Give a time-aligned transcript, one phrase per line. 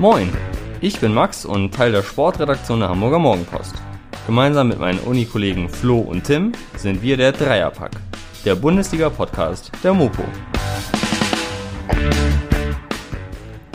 [0.00, 0.32] Moin,
[0.80, 3.74] ich bin Max und Teil der Sportredaktion der Hamburger Morgenpost.
[4.26, 7.90] Gemeinsam mit meinen Unikollegen Flo und Tim sind wir der Dreierpack,
[8.44, 10.22] der Bundesliga-Podcast der Mopo.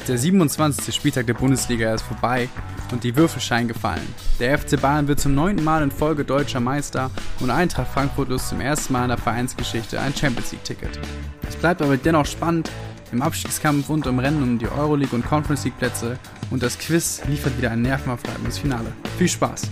[0.08, 0.96] Der 27.
[0.96, 2.48] Spieltag der Bundesliga ist vorbei
[2.94, 4.08] und die Würfel scheinen gefallen.
[4.40, 7.12] Der FC Bayern wird zum neunten Mal in Folge deutscher Meister
[7.42, 11.02] und Eintracht Frankfurt löst zum ersten Mal in der Vereinsgeschichte ein Champions League-Ticket.
[11.50, 12.72] Es bleibt aber dennoch spannend
[13.14, 16.18] im Abstiegskampf und im Rennen um die Euroleague und Conference League Plätze
[16.50, 18.92] und das Quiz liefert wieder ein nervenaufreibendes Finale.
[19.20, 19.70] Viel Spaß!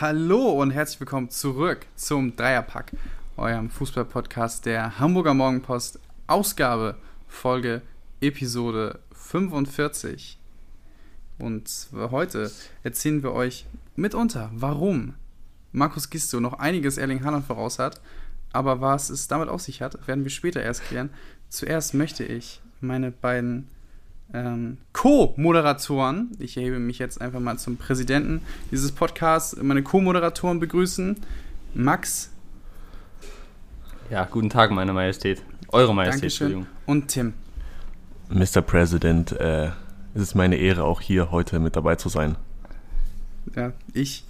[0.00, 2.92] Hallo und herzlich willkommen zurück zum Dreierpack,
[3.38, 6.96] eurem Fußball-Podcast der Hamburger Morgenpost, Ausgabe,
[7.26, 7.80] Folge,
[8.20, 10.38] Episode 45.
[11.38, 12.52] Und heute
[12.82, 13.64] erzählen wir euch
[13.96, 15.14] mitunter, warum
[15.72, 18.00] Markus Gisto noch einiges Erling Haaland voraus hat,
[18.52, 21.10] aber was es damit auf sich hat, werden wir später erst klären.
[21.48, 23.68] Zuerst möchte ich meine beiden
[24.32, 31.16] ähm, Co-Moderatoren, ich erhebe mich jetzt einfach mal zum Präsidenten dieses Podcasts, meine Co-Moderatoren begrüßen.
[31.74, 32.30] Max.
[34.10, 35.42] Ja, guten Tag, meine Majestät.
[35.68, 36.66] Eure Majestät, Dankeschön.
[36.86, 37.34] Und Tim.
[38.30, 38.62] Mr.
[38.62, 39.70] President, äh,
[40.14, 42.36] es ist meine Ehre, auch hier heute mit dabei zu sein.
[43.54, 44.24] Ja, ich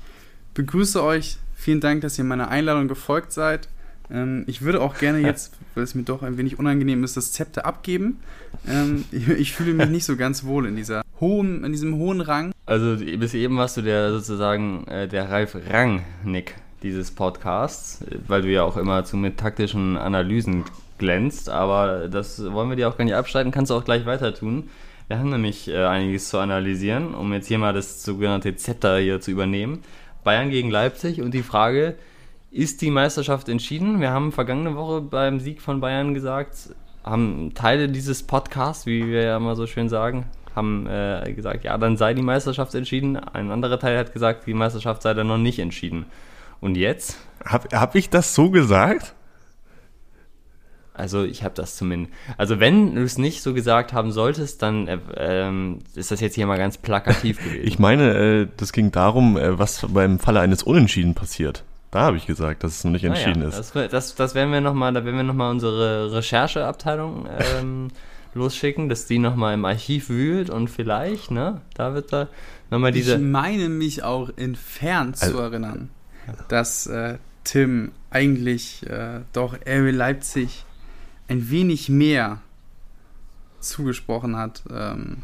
[0.54, 1.38] begrüße euch.
[1.54, 3.68] Vielen Dank, dass ihr meiner Einladung gefolgt seid.
[4.10, 7.32] Ähm, ich würde auch gerne jetzt, weil es mir doch ein wenig unangenehm ist, das
[7.32, 8.18] Zepter abgeben.
[8.66, 12.20] Ähm, ich, ich, fühle mich nicht so ganz wohl in dieser hohen, in diesem hohen
[12.20, 12.52] Rang.
[12.66, 18.48] Also bis eben warst du der sozusagen äh, der Ralf Rangnick dieses Podcasts, weil du
[18.48, 20.64] ja auch immer zu mit taktischen Analysen
[20.98, 24.34] glänzt, aber das wollen wir dir auch gar nicht abstreiten, kannst du auch gleich weiter
[24.34, 24.68] tun.
[25.08, 29.20] Wir haben nämlich äh, einiges zu analysieren, um jetzt hier mal das sogenannte Zepter hier
[29.20, 29.82] zu übernehmen.
[30.22, 31.94] Bayern gegen Leipzig und die Frage,
[32.50, 34.00] ist die Meisterschaft entschieden?
[34.00, 39.22] Wir haben vergangene Woche beim Sieg von Bayern gesagt, haben Teile dieses Podcasts, wie wir
[39.22, 43.16] ja immer so schön sagen, haben äh, gesagt, ja, dann sei die Meisterschaft entschieden.
[43.16, 46.06] Ein anderer Teil hat gesagt, die Meisterschaft sei dann noch nicht entschieden.
[46.60, 47.18] Und jetzt?
[47.44, 49.14] Hab, hab ich das so gesagt?
[50.98, 52.12] Also ich habe das zumindest.
[52.38, 56.34] Also wenn du es nicht so gesagt haben solltest, dann äh, ähm, ist das jetzt
[56.34, 57.62] hier mal ganz plakativ gewesen.
[57.62, 61.62] ich meine, äh, das ging darum, äh, was beim Falle eines Unentschieden passiert.
[61.90, 63.74] Da habe ich gesagt, dass es noch nicht entschieden ja, ist.
[63.74, 67.88] Das, das, das werden wir nochmal, da werden wir nochmal unsere Rechercheabteilung ähm,
[68.34, 72.28] losschicken, dass die nochmal im Archiv wühlt und vielleicht, ne, da wird da
[72.70, 73.14] nochmal diese.
[73.14, 75.88] Ich meine mich auch entfernt also, zu erinnern,
[76.48, 80.64] dass äh, Tim eigentlich äh, doch RB Leipzig
[81.28, 82.40] ein wenig mehr
[83.60, 84.62] zugesprochen hat.
[84.70, 85.22] Ähm,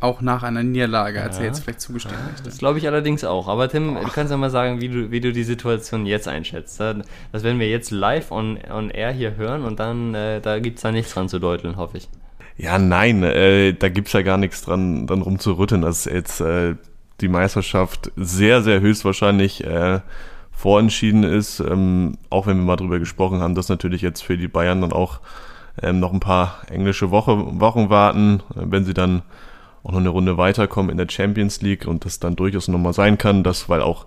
[0.00, 1.42] auch nach einer Niederlage, als ja.
[1.42, 2.42] er jetzt vielleicht zugestehen ja, möchte.
[2.42, 3.48] Das glaube ich allerdings auch.
[3.48, 4.04] Aber Tim, Och.
[4.04, 6.78] du kannst ja mal sagen, wie du, wie du die Situation jetzt einschätzt.
[6.80, 10.76] Das werden wir jetzt live on, on air hier hören und dann, äh, da gibt
[10.76, 12.08] es da nichts dran zu deuteln, hoffe ich.
[12.56, 16.76] Ja, nein, äh, da gibt es ja gar nichts dran, dran rumzurütteln, dass jetzt äh,
[17.20, 20.00] die Meisterschaft sehr, sehr höchstwahrscheinlich äh,
[20.52, 21.60] vorentschieden ist.
[21.60, 24.92] Ähm, auch wenn wir mal drüber gesprochen haben, dass natürlich jetzt für die Bayern dann
[24.92, 25.20] auch
[25.82, 29.22] ähm, noch ein paar englische Woche, Wochen warten, wenn sie dann
[29.84, 33.18] auch noch eine Runde weiterkommen in der Champions League und das dann durchaus nochmal sein
[33.18, 34.06] kann, dass, weil auch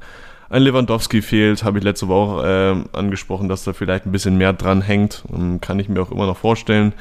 [0.50, 4.54] ein Lewandowski fehlt, habe ich letzte Woche äh, angesprochen, dass da vielleicht ein bisschen mehr
[4.54, 6.94] dran hängt, ähm, kann ich mir auch immer noch vorstellen.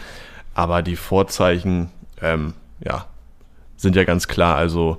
[0.54, 3.06] Aber die Vorzeichen, ähm, ja,
[3.76, 4.56] sind ja ganz klar.
[4.56, 4.98] Also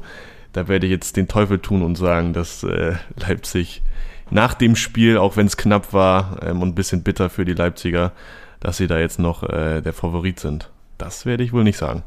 [0.53, 3.81] da werde ich jetzt den Teufel tun und sagen, dass äh, Leipzig
[4.29, 7.53] nach dem Spiel, auch wenn es knapp war ähm, und ein bisschen bitter für die
[7.53, 8.11] Leipziger,
[8.59, 10.69] dass sie da jetzt noch äh, der Favorit sind.
[10.97, 12.03] Das werde ich wohl nicht sagen.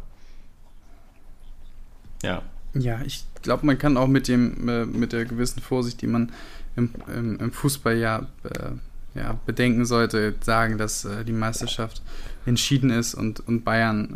[2.23, 2.43] Ja.
[2.75, 6.31] Ja, ich glaube, man kann auch mit dem, äh, mit der gewissen Vorsicht, die man
[6.77, 12.03] im, im, im Fußball ja, äh, ja bedenken sollte, sagen, dass äh, die Meisterschaft
[12.47, 14.15] entschieden ist und, und Bayern,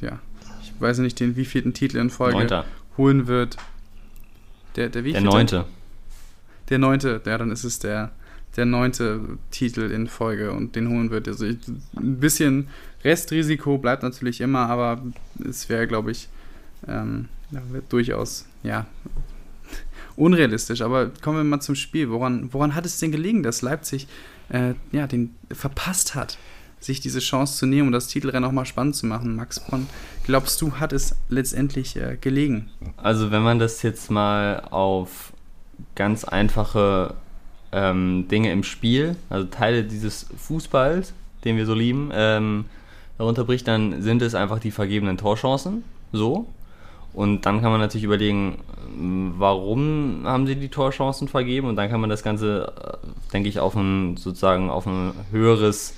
[0.00, 0.20] äh, ja,
[0.62, 2.64] ich weiß nicht, den wievielten Titel in Folge Neunter.
[2.96, 3.56] holen wird.
[4.76, 5.64] Der, der, der neunte.
[6.68, 8.12] Der neunte, ja, dann ist es der,
[8.56, 9.20] der neunte
[9.50, 11.26] Titel in Folge und den holen wird.
[11.26, 11.58] Also ich,
[11.96, 12.68] ein bisschen
[13.02, 15.02] Restrisiko bleibt natürlich immer, aber
[15.44, 16.28] es wäre, glaube ich,
[16.86, 17.28] ähm,
[17.88, 18.86] durchaus, ja,
[20.16, 20.82] unrealistisch.
[20.82, 22.10] Aber kommen wir mal zum Spiel.
[22.10, 24.06] Woran, woran hat es denn gelegen, dass Leipzig
[24.50, 26.38] äh, ja, den verpasst hat,
[26.78, 29.36] sich diese Chance zu nehmen und das Titelrennen auch mal spannend zu machen?
[29.36, 29.86] Max Bonn,
[30.24, 32.70] glaubst du, hat es letztendlich äh, gelegen?
[32.96, 35.32] Also wenn man das jetzt mal auf
[35.94, 37.14] ganz einfache
[37.72, 41.12] ähm, Dinge im Spiel, also Teile dieses Fußballs,
[41.44, 42.66] den wir so lieben, ähm,
[43.18, 45.84] darunter bricht, dann sind es einfach die vergebenen Torchancen.
[46.12, 46.46] So.
[47.12, 48.58] Und dann kann man natürlich überlegen,
[49.38, 51.68] warum haben sie die Torchancen vergeben?
[51.68, 55.94] Und dann kann man das Ganze, äh, denke ich, auf ein sozusagen auf ein höheres,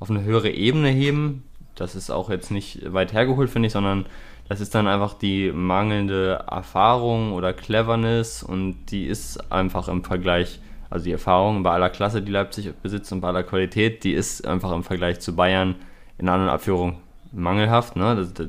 [0.00, 1.44] auf eine höhere Ebene heben.
[1.74, 4.06] das ist auch jetzt nicht weit hergeholt, finde ich, sondern
[4.48, 10.60] das ist dann einfach die mangelnde Erfahrung oder Cleverness und die ist einfach im Vergleich,
[10.88, 14.46] also die Erfahrung bei aller Klasse, die Leipzig besitzt und bei aller Qualität, die ist
[14.46, 15.74] einfach im Vergleich zu Bayern
[16.16, 16.96] in anderen Abführungen
[17.32, 17.96] mangelhaft.
[17.96, 18.14] Ne?
[18.16, 18.48] Das, das,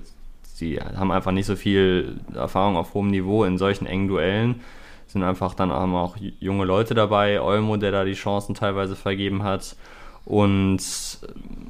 [0.57, 4.61] sie haben einfach nicht so viel Erfahrung auf hohem Niveau in solchen engen Duellen.
[5.05, 9.75] Sind einfach dann auch junge Leute dabei, Olmo, der da die Chancen teilweise vergeben hat.
[10.25, 10.79] Und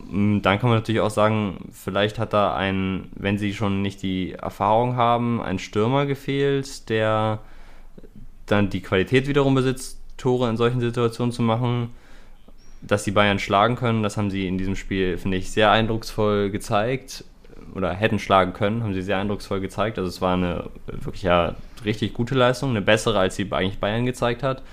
[0.10, 4.02] ähm, dann kann man natürlich auch sagen, vielleicht hat da ein, wenn sie schon nicht
[4.02, 7.40] die Erfahrung haben, ein Stürmer gefehlt, der
[8.48, 11.92] dann die Qualität wiederum besitzt, Tore in solchen Situationen zu machen,
[12.82, 14.02] dass die Bayern schlagen können.
[14.02, 17.26] Das haben sie in diesem Spiel, finde ich, sehr eindrucksvoll gezeigt.
[17.78, 20.00] Oder hätten schlagen können, haben sie sehr eindrucksvoll gezeigt.
[20.00, 21.54] Also es war eine wirklich ja
[21.86, 24.64] richtig gute Leistung, eine bessere, als sie eigentlich Bayern gezeigt hat.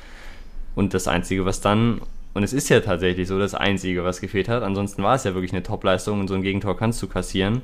[0.74, 2.00] Und das Einzige, was dann
[2.34, 4.64] und es ist ja tatsächlich so das Einzige, was gefehlt hat.
[4.64, 7.62] Ansonsten war es ja wirklich eine Top-Leistung und so ein Gegentor kannst du kassieren.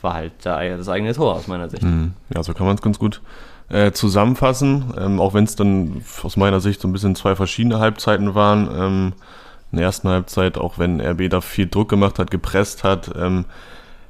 [0.00, 1.82] War halt das eigene Tor aus meiner Sicht.
[1.82, 2.14] Mhm.
[2.34, 3.20] Ja, so kann man es ganz gut
[3.68, 4.94] äh, zusammenfassen.
[4.98, 8.70] Ähm, auch wenn es dann aus meiner Sicht so ein bisschen zwei verschiedene Halbzeiten waren.
[8.74, 9.12] Ähm,
[9.72, 13.44] in der ersten Halbzeit, auch wenn RB da viel Druck gemacht hat, gepresst hat, ähm,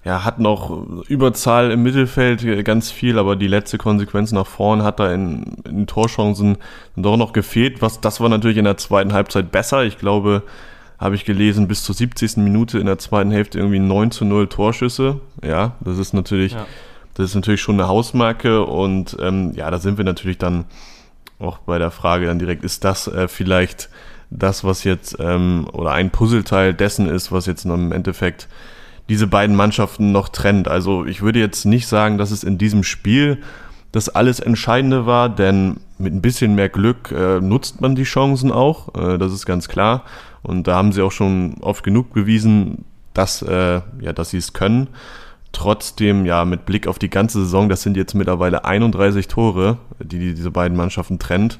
[0.04, 4.82] ja, hat noch Überzahl im Mittelfeld äh, ganz viel, aber die letzte Konsequenz nach vorn
[4.82, 6.56] hat da in, in Torchancen
[6.96, 7.82] doch noch gefehlt.
[7.82, 9.84] Was, das war natürlich in der zweiten Halbzeit besser.
[9.84, 10.42] Ich glaube,
[10.98, 12.38] habe ich gelesen, bis zur 70.
[12.38, 15.20] Minute in der zweiten Hälfte irgendwie 9 zu 0 Torschüsse.
[15.44, 16.66] Ja, das ist natürlich, ja.
[17.14, 20.64] das ist natürlich schon eine Hausmarke und ähm, ja, da sind wir natürlich dann
[21.38, 23.90] auch bei der Frage dann direkt, ist das äh, vielleicht
[24.30, 28.48] das, was jetzt ähm, oder ein Puzzleteil dessen ist, was jetzt im Endeffekt
[29.08, 30.68] diese beiden Mannschaften noch trennt.
[30.68, 33.38] Also ich würde jetzt nicht sagen, dass es in diesem Spiel
[33.92, 38.52] das alles Entscheidende war, denn mit ein bisschen mehr Glück äh, nutzt man die Chancen
[38.52, 40.04] auch, äh, das ist ganz klar.
[40.42, 44.52] Und da haben sie auch schon oft genug bewiesen, dass, äh, ja, dass sie es
[44.52, 44.88] können.
[45.52, 50.18] Trotzdem, ja, mit Blick auf die ganze Saison, das sind jetzt mittlerweile 31 Tore, die,
[50.18, 51.58] die diese beiden Mannschaften trennt.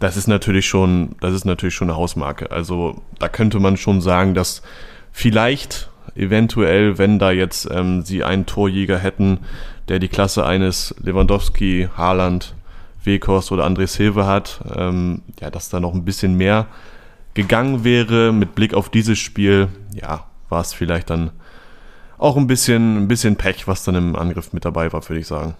[0.00, 2.50] Das ist natürlich schon, das ist natürlich schon eine Hausmarke.
[2.50, 4.62] Also da könnte man schon sagen, dass
[5.12, 9.38] vielleicht eventuell, wenn da jetzt ähm, sie einen Torjäger hätten,
[9.88, 12.54] der die Klasse eines Lewandowski, Haaland,
[13.04, 16.66] Wekos oder André Silva hat, ähm, ja, dass da noch ein bisschen mehr
[17.34, 21.30] gegangen wäre mit Blick auf dieses Spiel, ja, war es vielleicht dann
[22.18, 25.26] auch ein bisschen, ein bisschen Pech, was dann im Angriff mit dabei war, würde ich
[25.26, 25.54] sagen.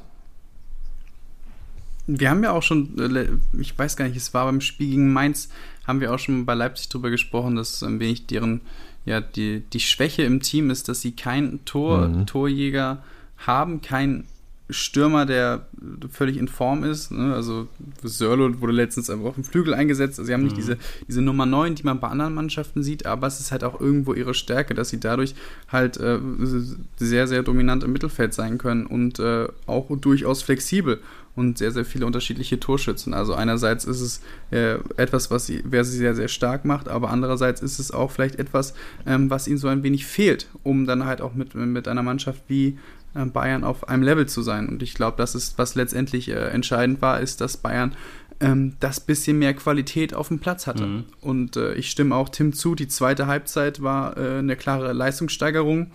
[2.07, 5.13] Wir haben ja auch schon, äh, ich weiß gar nicht, es war beim Spiel gegen
[5.13, 5.49] Mainz,
[5.87, 8.61] haben wir auch schon bei Leipzig drüber gesprochen, dass ein wenig deren
[9.05, 12.27] ja, die, die Schwäche im Team ist, dass sie keinen Tor, mhm.
[12.27, 13.03] Torjäger
[13.39, 14.27] haben, keinen
[14.71, 15.67] Stürmer, der
[16.11, 17.11] völlig in Form ist.
[17.11, 17.35] Ne?
[17.35, 17.69] Also
[18.03, 20.19] Sörlo wurde letztens einfach auf dem Flügel eingesetzt.
[20.19, 20.61] Also sie haben nicht mhm.
[20.61, 20.79] diese,
[21.09, 24.15] diese Nummer 9, die man bei anderen Mannschaften sieht, aber es ist halt auch irgendwo
[24.15, 25.35] ihre Stärke, dass sie dadurch
[25.69, 26.19] halt äh,
[26.97, 31.01] sehr, sehr dominant im Mittelfeld sein können und äh, auch durchaus flexibel
[31.37, 33.15] und sehr, sehr viele unterschiedliche Torschützen.
[33.15, 34.21] Also einerseits ist es
[34.51, 38.11] äh, etwas, was sie, wer sie sehr, sehr stark macht, aber andererseits ist es auch
[38.11, 38.75] vielleicht etwas,
[39.07, 42.43] ähm, was ihnen so ein wenig fehlt, um dann halt auch mit, mit einer Mannschaft
[42.49, 42.79] wie
[43.15, 44.69] Bayern auf einem Level zu sein.
[44.69, 47.95] Und ich glaube, das ist, was letztendlich äh, entscheidend war, ist, dass Bayern
[48.41, 50.87] ähm, das bisschen mehr Qualität auf dem Platz hatte.
[50.87, 51.05] Mhm.
[51.21, 55.91] Und äh, ich stimme auch Tim zu, die zweite Halbzeit war äh, eine klare Leistungssteigerung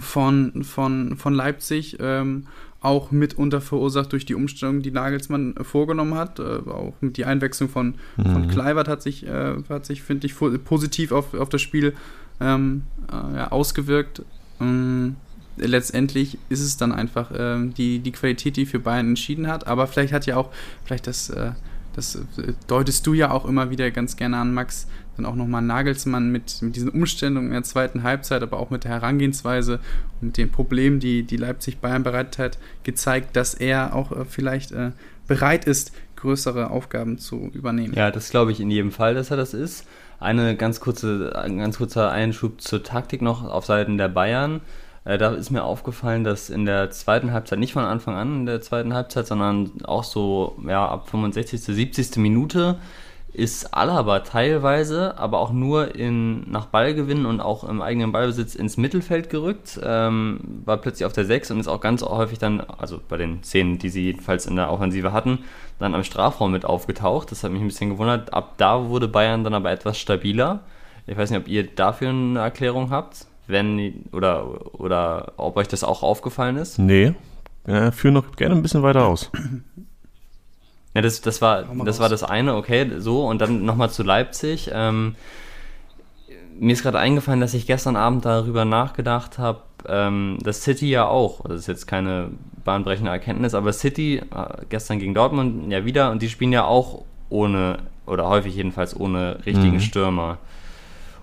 [0.00, 1.98] von, von, von Leipzig.
[2.00, 2.46] Ähm,
[2.82, 6.40] auch mitunter verursacht durch die Umstellung, die Nagelsmann vorgenommen hat.
[6.40, 8.32] Äh, auch mit die Einwechslung von, mhm.
[8.32, 11.94] von Kleibert hat sich, äh, hat sich finde ich, positiv auf, auf das Spiel
[12.40, 14.22] ähm, äh, ja, ausgewirkt.
[14.60, 15.16] Ähm,
[15.56, 19.66] letztendlich ist es dann einfach äh, die, die Qualität, die für Bayern entschieden hat.
[19.66, 20.50] Aber vielleicht hat ja auch,
[20.84, 21.52] vielleicht das, äh,
[21.94, 25.62] das äh, deutest du ja auch immer wieder ganz gerne an, Max, dann auch nochmal
[25.62, 29.80] Nagelsmann mit, mit diesen Umstellungen in der zweiten Halbzeit, aber auch mit der Herangehensweise
[30.20, 34.24] und mit den Problemen, die, die Leipzig Bayern bereitet hat, gezeigt, dass er auch äh,
[34.24, 34.92] vielleicht äh,
[35.26, 37.94] bereit ist, größere Aufgaben zu übernehmen.
[37.94, 39.86] Ja, das glaube ich in jedem Fall, dass er das ist.
[40.20, 44.60] Eine ganz kurze, ein ganz kurzer Einschub zur Taktik noch auf Seiten der Bayern.
[45.04, 48.46] Äh, da ist mir aufgefallen, dass in der zweiten Halbzeit, nicht von Anfang an in
[48.46, 52.16] der zweiten Halbzeit, sondern auch so ja, ab 65., 70.
[52.16, 52.78] Minute,
[53.32, 58.76] ist Alaba teilweise, aber auch nur in, nach Ballgewinn und auch im eigenen Ballbesitz ins
[58.76, 63.00] Mittelfeld gerückt, ähm, war plötzlich auf der 6 und ist auch ganz häufig dann, also
[63.08, 65.38] bei den Szenen, die sie jedenfalls in der Offensive hatten,
[65.78, 67.30] dann am Strafraum mit aufgetaucht.
[67.30, 68.34] Das hat mich ein bisschen gewundert.
[68.34, 70.60] Ab da wurde Bayern dann aber etwas stabiler.
[71.06, 75.84] Ich weiß nicht, ob ihr dafür eine Erklärung habt wenn oder, oder ob euch das
[75.84, 76.78] auch aufgefallen ist?
[76.78, 77.14] Nee.
[77.66, 79.30] Ja, führ noch gerne ein bisschen weiter aus.
[80.94, 83.26] Ja, das, das, war, das war das eine, okay, so.
[83.26, 84.70] Und dann nochmal zu Leipzig.
[84.74, 85.14] Ähm,
[86.58, 91.06] mir ist gerade eingefallen, dass ich gestern Abend darüber nachgedacht habe, ähm, dass City ja
[91.06, 92.30] auch, das ist jetzt keine
[92.64, 97.04] bahnbrechende Erkenntnis, aber City äh, gestern gegen Dortmund ja wieder und die spielen ja auch
[97.30, 99.80] ohne, oder häufig jedenfalls ohne richtigen mhm.
[99.80, 100.38] Stürmer.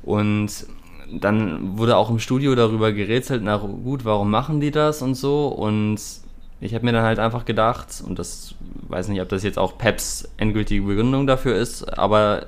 [0.01, 0.65] Und
[1.11, 5.47] dann wurde auch im Studio darüber gerätselt, na gut, warum machen die das und so
[5.47, 5.99] und
[6.61, 8.55] ich habe mir dann halt einfach gedacht, und das
[8.89, 12.47] weiß nicht, ob das jetzt auch Peps endgültige Begründung dafür ist, aber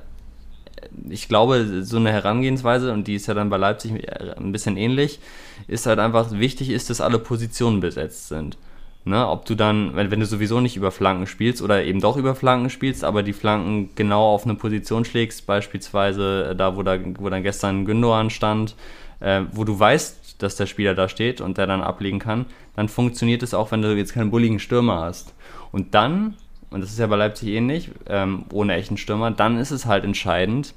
[1.09, 3.93] ich glaube, so eine Herangehensweise, und die ist ja dann bei Leipzig
[4.37, 5.19] ein bisschen ähnlich,
[5.67, 8.57] ist halt einfach wichtig ist, dass alle Positionen besetzt sind.
[9.03, 12.17] Ne, ob du dann, wenn, wenn du sowieso nicht über Flanken spielst oder eben doch
[12.17, 16.99] über Flanken spielst, aber die Flanken genau auf eine Position schlägst, beispielsweise da, wo, da,
[17.17, 18.75] wo dann gestern Gündogan stand,
[19.19, 22.89] äh, wo du weißt, dass der Spieler da steht und der dann ablegen kann, dann
[22.89, 25.33] funktioniert es auch, wenn du jetzt keinen bulligen Stürmer hast.
[25.71, 26.35] Und dann,
[26.69, 30.03] und das ist ja bei Leipzig ähnlich, ähm, ohne echten Stürmer, dann ist es halt
[30.03, 30.75] entscheidend,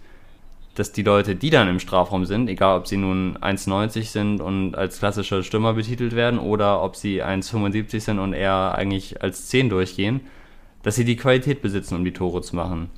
[0.74, 4.74] dass die Leute, die dann im Strafraum sind, egal ob sie nun 1,90 sind und
[4.74, 9.68] als klassischer Stürmer betitelt werden oder ob sie 1,75 sind und eher eigentlich als 10
[9.68, 10.20] durchgehen,
[10.82, 12.90] dass sie die Qualität besitzen, um die Tore zu machen.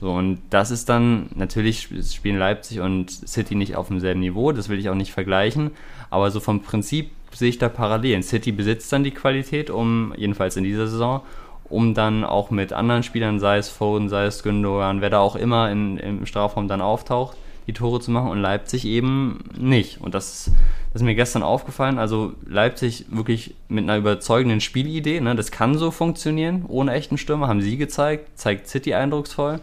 [0.00, 4.68] So, und das ist dann, natürlich spielen Leipzig und City nicht auf demselben Niveau, das
[4.68, 5.72] will ich auch nicht vergleichen,
[6.08, 8.22] aber so vom Prinzip sehe ich da Parallelen.
[8.22, 11.22] City besitzt dann die Qualität, um, jedenfalls in dieser Saison,
[11.70, 15.36] um dann auch mit anderen Spielern, sei es Foden, sei es Gündogan, wer da auch
[15.36, 20.00] immer in, im Strafraum dann auftaucht, die Tore zu machen und Leipzig eben nicht.
[20.00, 20.50] Und das,
[20.92, 21.98] das ist mir gestern aufgefallen.
[21.98, 25.34] Also Leipzig wirklich mit einer überzeugenden Spielidee, ne?
[25.34, 29.60] das kann so funktionieren, ohne echten Stürmer, haben sie gezeigt, zeigt City eindrucksvoll.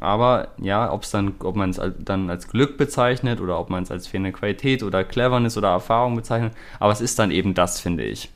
[0.00, 3.82] Aber ja, ob es dann, ob man es dann als Glück bezeichnet oder ob man
[3.82, 7.80] es als fehlende Qualität oder Cleverness oder Erfahrung bezeichnet, aber es ist dann eben das,
[7.80, 8.30] finde ich.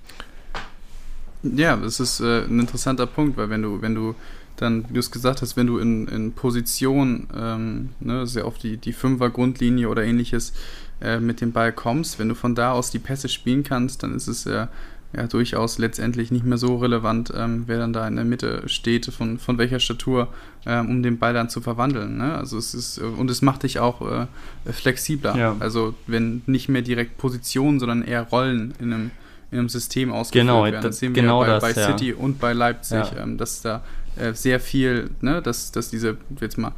[1.55, 4.15] Ja, das ist äh, ein interessanter Punkt, weil wenn du, wenn du
[4.57, 8.63] dann, wie du es gesagt hast, wenn du in, in Position, ähm, ne, sehr oft
[8.63, 10.53] die, die Fünfer-Grundlinie oder ähnliches
[11.01, 14.15] äh, mit dem Ball kommst, wenn du von da aus die Pässe spielen kannst, dann
[14.15, 14.69] ist es ja,
[15.13, 19.07] ja durchaus letztendlich nicht mehr so relevant, ähm, wer dann da in der Mitte steht,
[19.07, 20.29] von, von welcher Statur,
[20.67, 22.17] ähm, um den Ball dann zu verwandeln.
[22.17, 22.37] Ne?
[22.37, 24.27] Also es ist, und es macht dich auch äh,
[24.73, 25.37] flexibler.
[25.37, 25.57] Ja.
[25.59, 29.11] Also wenn nicht mehr direkt Positionen, sondern eher Rollen in einem
[29.55, 30.83] in einem System ausgeführt genau, werden.
[30.83, 32.17] Das sehen wir genau bei, das, bei City ja.
[32.17, 33.23] und bei Leipzig, ja.
[33.23, 33.83] ähm, dass da
[34.17, 36.73] äh, sehr viel, ne, dass, dass diese, jetzt mal,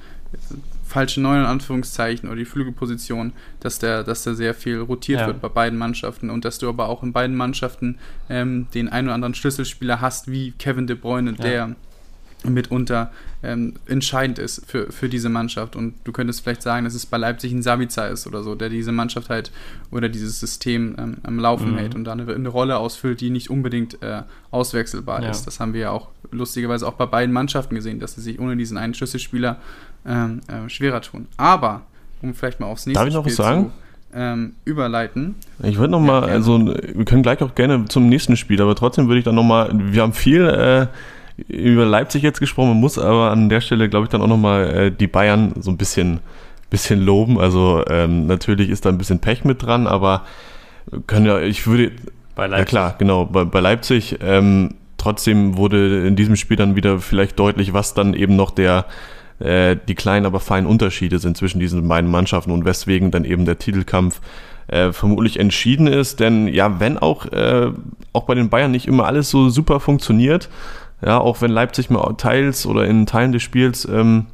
[0.84, 5.26] falsche Neun in Anführungszeichen oder die Flügelposition, dass da dass der sehr viel rotiert ja.
[5.26, 9.08] wird bei beiden Mannschaften und dass du aber auch in beiden Mannschaften ähm, den einen
[9.08, 11.74] oder anderen Schlüsselspieler hast, wie Kevin De Bruyne, der
[12.44, 13.10] mitunter
[13.46, 15.76] ähm, entscheidend ist für, für diese Mannschaft.
[15.76, 18.68] Und du könntest vielleicht sagen, dass es bei Leipzig ein Savica ist oder so, der
[18.68, 19.52] diese Mannschaft halt
[19.90, 21.78] oder dieses System ähm, am Laufen mhm.
[21.78, 25.30] hält und da eine, eine, Rolle ausfüllt, die nicht unbedingt äh, auswechselbar ja.
[25.30, 25.46] ist.
[25.46, 28.56] Das haben wir ja auch lustigerweise auch bei beiden Mannschaften gesehen, dass sie sich ohne
[28.56, 29.58] diesen einen Schlüsselspieler
[30.04, 31.28] ähm, äh, schwerer tun.
[31.36, 31.82] Aber,
[32.22, 33.66] um vielleicht mal aufs nächste Darf ich noch Spiel was sagen?
[33.66, 33.72] Zu,
[34.14, 35.34] ähm, überleiten.
[35.62, 39.08] Ich würde nochmal, ja, also wir können gleich auch gerne zum nächsten Spiel, aber trotzdem
[39.08, 40.86] würde ich dann nochmal, wir haben viel äh,
[41.48, 44.74] über Leipzig jetzt gesprochen, man muss aber an der Stelle, glaube ich, dann auch nochmal
[44.74, 46.20] äh, die Bayern so ein bisschen,
[46.70, 47.38] bisschen loben.
[47.38, 50.22] Also ähm, natürlich ist da ein bisschen Pech mit dran, aber
[51.06, 51.92] können ja, ich würde.
[52.34, 52.58] Bei Leipzig.
[52.58, 54.18] Ja klar, genau, bei, bei Leipzig.
[54.22, 58.86] Ähm, trotzdem wurde in diesem Spiel dann wieder vielleicht deutlich, was dann eben noch der
[59.38, 63.44] äh, die kleinen, aber feinen Unterschiede sind zwischen diesen beiden Mannschaften und weswegen dann eben
[63.44, 64.20] der Titelkampf
[64.68, 66.20] äh, vermutlich entschieden ist.
[66.20, 67.70] Denn ja, wenn auch, äh,
[68.12, 70.48] auch bei den Bayern nicht immer alles so super funktioniert,
[71.04, 74.26] ja, auch wenn Leipzig mal teils oder in Teilen des Spiels ähm,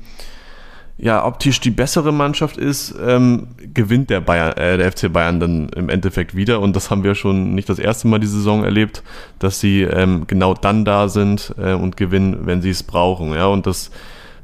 [1.03, 5.69] ja, optisch die bessere Mannschaft ist, ähm, gewinnt der, Bayern, äh, der FC Bayern dann
[5.71, 6.61] im Endeffekt wieder.
[6.61, 9.03] Und das haben wir schon nicht das erste Mal die Saison erlebt,
[9.41, 13.33] dass sie ähm, genau dann da sind äh, und gewinnen, wenn sie es brauchen.
[13.33, 13.91] Ja, und das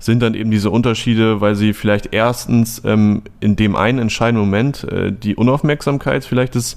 [0.01, 4.85] sind dann eben diese Unterschiede, weil sie vielleicht erstens ähm, in dem einen entscheidenden Moment
[4.85, 6.77] äh, die Unaufmerksamkeit vielleicht des,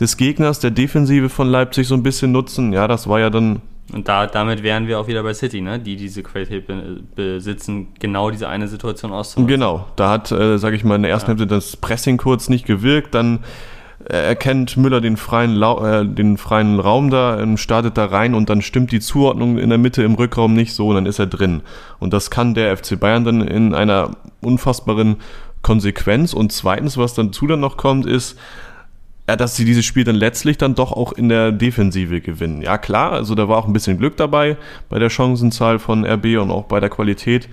[0.00, 2.72] des Gegners, der Defensive von Leipzig so ein bisschen nutzen.
[2.72, 3.60] Ja, das war ja dann
[3.92, 5.78] und da, damit wären wir auch wieder bei City, ne?
[5.78, 9.48] die diese Qualität be besitzen, genau diese eine Situation auszunutzen.
[9.48, 11.36] Genau, da hat, äh, sage ich mal, in der ersten ja.
[11.36, 13.40] Hälfte das Pressing kurz nicht gewirkt, dann
[14.04, 18.34] äh, erkennt Müller den freien, Lau äh, den freien Raum da, ähm, startet da rein
[18.34, 21.18] und dann stimmt die Zuordnung in der Mitte im Rückraum nicht so und dann ist
[21.18, 21.62] er drin.
[21.98, 24.10] Und das kann der FC Bayern dann in einer
[24.42, 25.16] unfassbaren
[25.62, 26.34] Konsequenz.
[26.34, 28.38] Und zweitens, was dann zu dann noch kommt, ist,
[29.28, 32.62] ja, dass sie dieses Spiel dann letztlich dann doch auch in der Defensive gewinnen.
[32.62, 34.56] Ja, klar, also da war auch ein bisschen Glück dabei
[34.88, 37.50] bei der Chancenzahl von RB und auch bei der Qualität.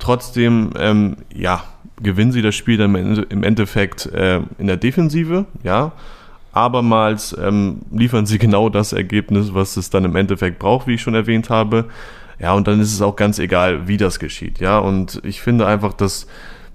[0.00, 1.62] Trotzdem, ähm, ja,
[2.02, 5.92] gewinnen sie das Spiel dann im Endeffekt äh, in der Defensive, ja.
[6.50, 11.02] Abermals ähm, liefern sie genau das Ergebnis, was es dann im Endeffekt braucht, wie ich
[11.02, 11.84] schon erwähnt habe.
[12.40, 14.78] Ja, und dann ist es auch ganz egal, wie das geschieht, ja.
[14.78, 16.26] Und ich finde einfach, dass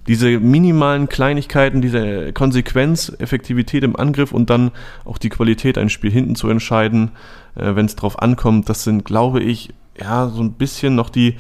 [0.07, 4.71] diese minimalen Kleinigkeiten, diese Konsequenz, Effektivität im Angriff und dann
[5.05, 7.11] auch die Qualität, ein Spiel hinten zu entscheiden,
[7.55, 11.37] äh, wenn es drauf ankommt, das sind, glaube ich, ja, so ein bisschen noch die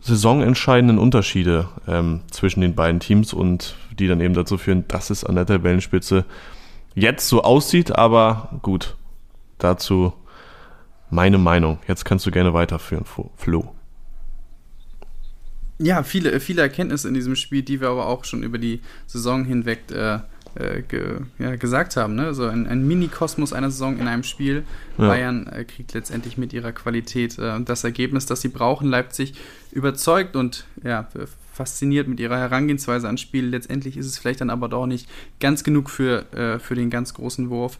[0.00, 5.24] saisonentscheidenden Unterschiede ähm, zwischen den beiden Teams und die dann eben dazu führen, dass es
[5.24, 6.24] an der Tabellenspitze
[6.94, 8.96] jetzt so aussieht, aber gut,
[9.58, 10.12] dazu
[11.10, 11.78] meine Meinung.
[11.86, 13.04] Jetzt kannst du gerne weiterführen,
[13.36, 13.75] Flo.
[15.78, 19.44] Ja, viele, viele Erkenntnisse in diesem Spiel, die wir aber auch schon über die Saison
[19.44, 20.20] hinweg äh,
[20.56, 22.14] äh, ge, ja, gesagt haben.
[22.14, 22.32] Ne?
[22.34, 24.64] So ein, ein Mini-Kosmos einer Saison in einem Spiel.
[24.98, 25.08] Ja.
[25.08, 28.88] Bayern äh, kriegt letztendlich mit ihrer Qualität äh, das Ergebnis, das sie brauchen.
[28.88, 29.34] Leipzig
[29.70, 31.08] überzeugt und ja,
[31.52, 33.46] fasziniert mit ihrer Herangehensweise ans Spiel.
[33.46, 35.08] Letztendlich ist es vielleicht dann aber doch nicht
[35.40, 37.78] ganz genug für, äh, für den ganz großen Wurf.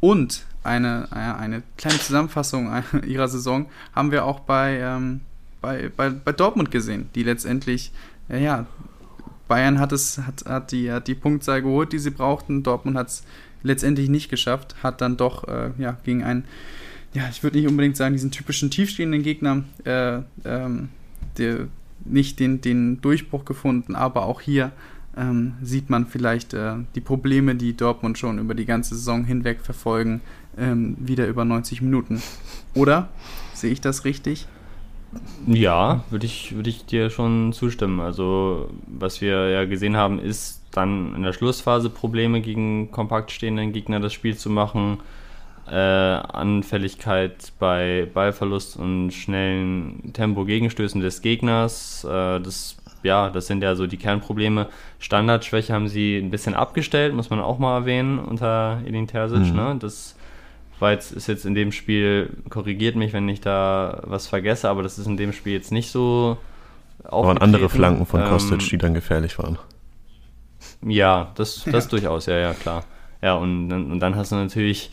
[0.00, 2.70] Und eine, eine kleine Zusammenfassung
[3.06, 5.20] ihrer Saison haben wir auch bei, ähm,
[5.64, 7.90] bei, bei, bei Dortmund gesehen, die letztendlich,
[8.28, 8.66] ja, ja
[9.48, 12.62] Bayern hat es, hat, hat, die, hat die Punktzahl geholt, die sie brauchten.
[12.62, 13.24] Dortmund hat es
[13.62, 16.44] letztendlich nicht geschafft, hat dann doch äh, ja, gegen einen,
[17.14, 20.90] ja, ich würde nicht unbedingt sagen, diesen typischen tiefstehenden Gegner, äh, ähm,
[21.38, 21.68] der,
[22.04, 24.72] nicht den, den Durchbruch gefunden, aber auch hier
[25.16, 29.60] ähm, sieht man vielleicht äh, die Probleme, die Dortmund schon über die ganze Saison hinweg
[29.62, 30.20] verfolgen,
[30.58, 32.20] ähm, wieder über 90 Minuten.
[32.74, 33.08] Oder?
[33.54, 34.46] Sehe ich das richtig?
[35.46, 38.00] Ja, würde ich, würd ich dir schon zustimmen.
[38.00, 43.72] Also, was wir ja gesehen haben, ist dann in der Schlussphase Probleme gegen kompakt stehenden
[43.72, 44.98] Gegner das Spiel zu machen.
[45.70, 52.04] Äh, Anfälligkeit bei Ballverlust und schnellen Tempo-Gegenstößen des Gegners.
[52.04, 54.68] Äh, das, ja, das sind ja so die Kernprobleme.
[54.98, 59.52] Standardschwäche haben sie ein bisschen abgestellt, muss man auch mal erwähnen, unter Edin Terzic.
[59.52, 59.56] Mhm.
[59.56, 59.76] Ne?
[59.78, 60.16] Das
[60.80, 64.82] war jetzt, ist jetzt in dem Spiel, korrigiert mich, wenn ich da was vergesse, aber
[64.82, 66.36] das ist in dem Spiel jetzt nicht so
[67.04, 67.26] auch.
[67.26, 69.58] waren andere Flanken von Kostic, ähm, die dann gefährlich waren.
[70.86, 71.90] Ja, das, das ja.
[71.90, 72.84] durchaus, ja, ja, klar.
[73.22, 74.90] Ja, und, und dann hast du natürlich,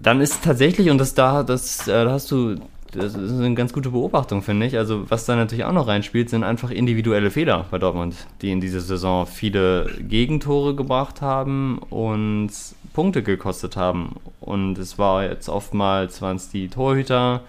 [0.00, 2.56] dann ist tatsächlich, und das da, das, äh, da hast du,
[2.92, 4.76] das ist eine ganz gute Beobachtung, finde ich.
[4.76, 8.60] Also, was da natürlich auch noch reinspielt, sind einfach individuelle Fehler bei Dortmund, die in
[8.60, 12.50] dieser Saison viele Gegentore gebracht haben und
[12.92, 14.16] Punkte gekostet haben.
[14.40, 17.42] Und es war jetzt oftmals waren es die Torhüter.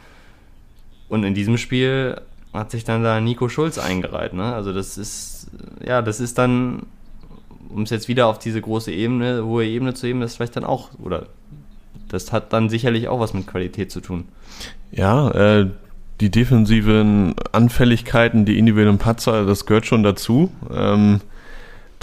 [1.10, 2.20] Und in diesem Spiel
[2.54, 4.34] hat sich dann da Nico Schulz eingereiht.
[4.34, 4.54] Ne?
[4.54, 5.50] Also das ist,
[5.86, 6.84] ja, das ist dann,
[7.70, 10.56] um es jetzt wieder auf diese große Ebene, hohe Ebene zu heben, das ist vielleicht
[10.56, 11.28] dann auch, oder
[12.10, 14.26] das hat dann sicherlich auch was mit Qualität zu tun.
[14.92, 15.70] Ja, äh,
[16.22, 20.52] die defensiven Anfälligkeiten, die individuellen Patzer, das gehört schon dazu.
[20.72, 21.22] Ähm,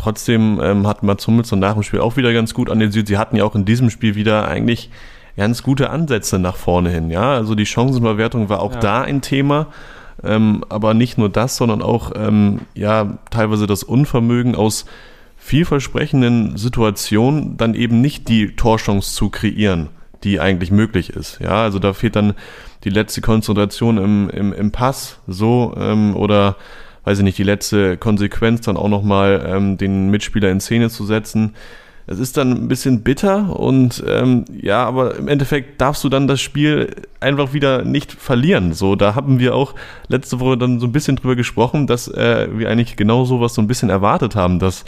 [0.01, 3.07] Trotzdem ähm, hat Mats Hummels nach dem Spiel auch wieder ganz gut analysiert.
[3.07, 4.89] Sie hatten ja auch in diesem Spiel wieder eigentlich
[5.37, 7.11] ganz gute Ansätze nach vorne hin.
[7.11, 8.81] Ja, also die Chancenverwertung war auch ja.
[8.81, 9.67] da ein Thema.
[10.25, 14.87] Ähm, aber nicht nur das, sondern auch ähm, ja teilweise das Unvermögen aus
[15.37, 19.91] vielversprechenden Situationen dann eben nicht die Torchance zu kreieren,
[20.25, 21.41] die eigentlich möglich ist.
[21.41, 22.33] Ja, also da fehlt dann
[22.85, 26.57] die letzte Konzentration im, im, im Pass so ähm, oder
[27.05, 31.05] weiß ich nicht, die letzte Konsequenz dann auch nochmal ähm, den Mitspieler in Szene zu
[31.05, 31.55] setzen.
[32.07, 36.27] Es ist dann ein bisschen bitter und ähm, ja, aber im Endeffekt darfst du dann
[36.27, 38.73] das Spiel einfach wieder nicht verlieren.
[38.73, 39.75] So, da haben wir auch
[40.09, 43.63] letzte Woche dann so ein bisschen drüber gesprochen, dass äh, wir eigentlich genau sowas so
[43.63, 44.85] ein bisschen erwartet haben, dass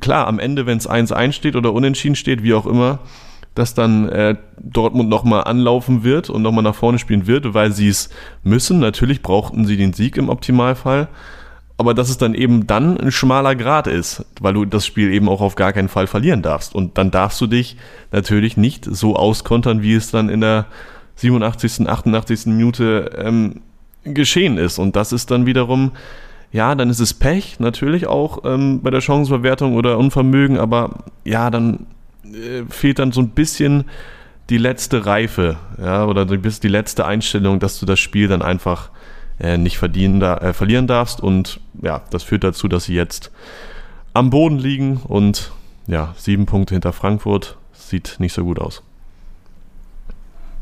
[0.00, 3.00] klar, am Ende, wenn es 1-1 steht oder unentschieden steht, wie auch immer,
[3.54, 7.88] dass dann äh, Dortmund nochmal anlaufen wird und nochmal nach vorne spielen wird, weil sie
[7.88, 8.10] es
[8.42, 8.78] müssen.
[8.78, 11.08] Natürlich brauchten sie den Sieg im Optimalfall.
[11.76, 15.30] Aber dass es dann eben dann ein schmaler Grad ist, weil du das Spiel eben
[15.30, 16.74] auch auf gar keinen Fall verlieren darfst.
[16.74, 17.76] Und dann darfst du dich
[18.12, 20.66] natürlich nicht so auskontern, wie es dann in der
[21.16, 22.46] 87., 88.
[22.46, 23.62] Minute ähm,
[24.04, 24.78] geschehen ist.
[24.78, 25.92] Und das ist dann wiederum,
[26.52, 31.50] ja, dann ist es Pech, natürlich auch ähm, bei der Chancenverwertung oder Unvermögen, aber ja,
[31.50, 31.86] dann
[32.24, 33.84] äh, fehlt dann so ein bisschen
[34.50, 38.90] die letzte Reife, ja, oder die letzte Einstellung, dass du das Spiel dann einfach
[39.38, 41.20] äh, nicht verdienen, äh, verlieren darfst.
[41.20, 43.30] Und ja, das führt dazu, dass sie jetzt
[44.12, 45.52] am Boden liegen und
[45.86, 48.82] ja, sieben Punkte hinter Frankfurt sieht nicht so gut aus.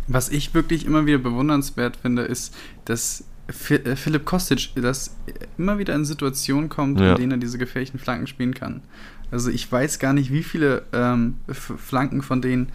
[0.06, 5.16] Was ich wirklich immer wieder bewundernswert finde, ist, dass äh, Philipp Kostic das
[5.56, 7.10] immer wieder in Situationen kommt, ja.
[7.10, 8.82] in denen er diese gefährlichen Flanken spielen kann.
[9.30, 12.70] Also ich weiß gar nicht, wie viele ähm, Flanken von denen,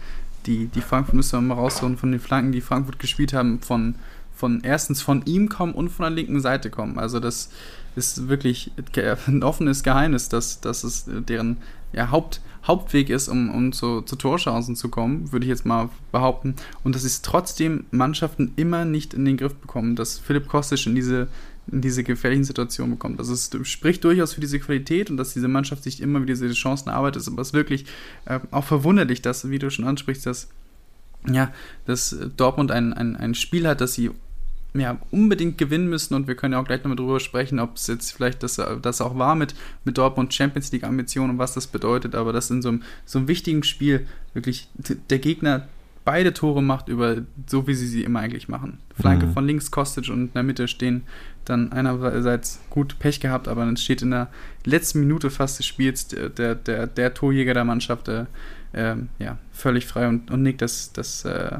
[0.46, 3.94] die, die Frankfurt müssen wir mal rausholen, von den Flanken, die Frankfurt gespielt haben, von,
[4.34, 6.98] von erstens von ihm kommen und von der linken Seite kommen.
[6.98, 7.50] Also das
[7.96, 8.72] ist wirklich
[9.26, 11.58] ein offenes Geheimnis, dass, dass es deren
[11.92, 15.90] ja, Haupt, Hauptweg ist, um, um zu, zu Torchancen zu kommen, würde ich jetzt mal
[16.12, 16.54] behaupten.
[16.82, 20.94] Und dass es trotzdem Mannschaften immer nicht in den Griff bekommen, dass Philipp Kostic in
[20.94, 21.28] diese
[21.70, 23.18] in diese gefährlichen Situationen bekommt.
[23.18, 26.52] Also es spricht durchaus für diese Qualität und dass diese Mannschaft sich immer wieder diese
[26.52, 27.26] Chancen arbeitet.
[27.26, 27.86] Aber es ist wirklich
[28.26, 30.48] äh, auch verwunderlich, dass, wie du schon ansprichst, dass,
[31.30, 31.52] ja,
[31.86, 34.10] dass Dortmund ein, ein, ein Spiel hat, das sie
[34.74, 37.86] ja, unbedingt gewinnen müssen und wir können ja auch gleich nochmal drüber sprechen, ob es
[37.86, 41.68] jetzt vielleicht das, das auch war mit, mit Dortmund Champions League Ambitionen und was das
[41.68, 45.68] bedeutet, aber dass in so einem, so einem wichtigen Spiel wirklich der Gegner
[46.04, 48.78] beide Tore macht über so wie sie sie immer eigentlich machen.
[48.98, 49.32] Flanke mhm.
[49.32, 51.02] von links Kostic und in der Mitte stehen
[51.44, 54.28] dann einerseits gut Pech gehabt, aber dann steht in der
[54.64, 58.24] letzten Minute fast des Spiels der, der, der, Torjäger der Mannschaft äh,
[58.72, 61.58] äh, ja, völlig frei und, und nickt das, das äh,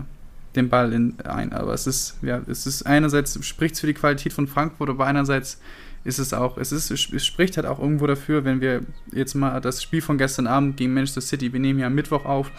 [0.56, 1.52] den Ball in, ein.
[1.52, 5.06] Aber es ist, ja, es ist einerseits spricht es für die Qualität von Frankfurt, aber
[5.06, 5.60] einerseits
[6.04, 9.60] ist es auch, es ist, es spricht halt auch irgendwo dafür, wenn wir jetzt mal
[9.60, 12.50] das Spiel von gestern Abend gegen Manchester City, wir nehmen ja am Mittwoch auf,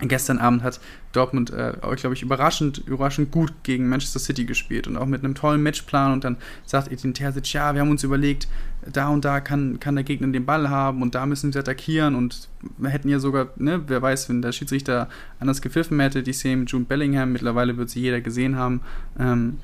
[0.00, 0.80] Gestern Abend hat
[1.12, 5.34] Dortmund, äh, glaube ich, überraschend, überraschend gut gegen Manchester City gespielt und auch mit einem
[5.34, 6.12] tollen Matchplan.
[6.12, 8.46] Und dann sagt Edin Terzic, ja, wir haben uns überlegt,
[8.86, 12.14] da und da kann, kann der Gegner den Ball haben und da müssen sie attackieren.
[12.14, 15.08] Und wir hätten ja sogar, ne, wer weiß, wenn der Schiedsrichter
[15.40, 18.82] anders gepfiffen hätte, die Szene mit June Bellingham, mittlerweile wird sie jeder gesehen haben,
[19.18, 19.58] ähm,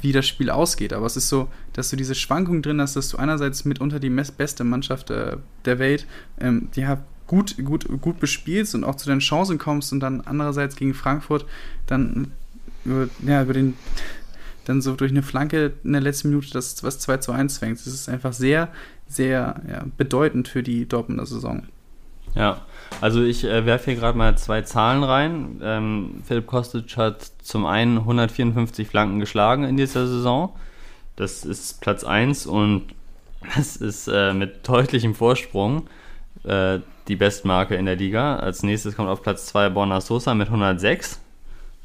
[0.00, 0.94] wie das Spiel ausgeht.
[0.94, 4.10] Aber es ist so, dass du diese Schwankung drin hast, dass du einerseits mitunter die
[4.10, 6.06] beste Mannschaft äh, der Welt,
[6.40, 10.22] ähm, die hat gut, gut, gut bespielst und auch zu deinen Chancen kommst und dann
[10.22, 11.46] andererseits gegen Frankfurt
[11.86, 12.32] dann
[12.84, 13.74] über, ja, über den
[14.64, 17.78] dann so durch eine Flanke in der letzten Minute das was 2 zu 1 fängt.
[17.78, 18.68] Das ist einfach sehr,
[19.06, 21.62] sehr ja, bedeutend für die Dortmunder Saison.
[22.34, 22.62] Ja,
[23.00, 25.60] also ich äh, werfe hier gerade mal zwei Zahlen rein.
[25.62, 30.54] Ähm, Philipp Kostic hat zum einen 154 Flanken geschlagen in dieser Saison.
[31.16, 32.84] Das ist Platz 1 und
[33.56, 35.88] das ist äh, mit deutlichem Vorsprung
[36.44, 38.36] äh, die Bestmarke in der Liga.
[38.36, 41.20] Als nächstes kommt auf Platz 2 Borna Sosa mit 106.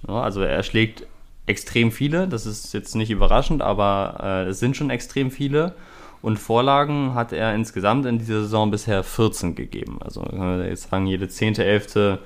[0.07, 1.07] Ja, also er schlägt
[1.45, 5.73] extrem viele, das ist jetzt nicht überraschend, aber äh, es sind schon extrem viele.
[6.21, 9.99] Und Vorlagen hat er insgesamt in dieser Saison bisher 14 gegeben.
[10.01, 12.19] Also kann man jetzt sagen, jede zehnte, elfte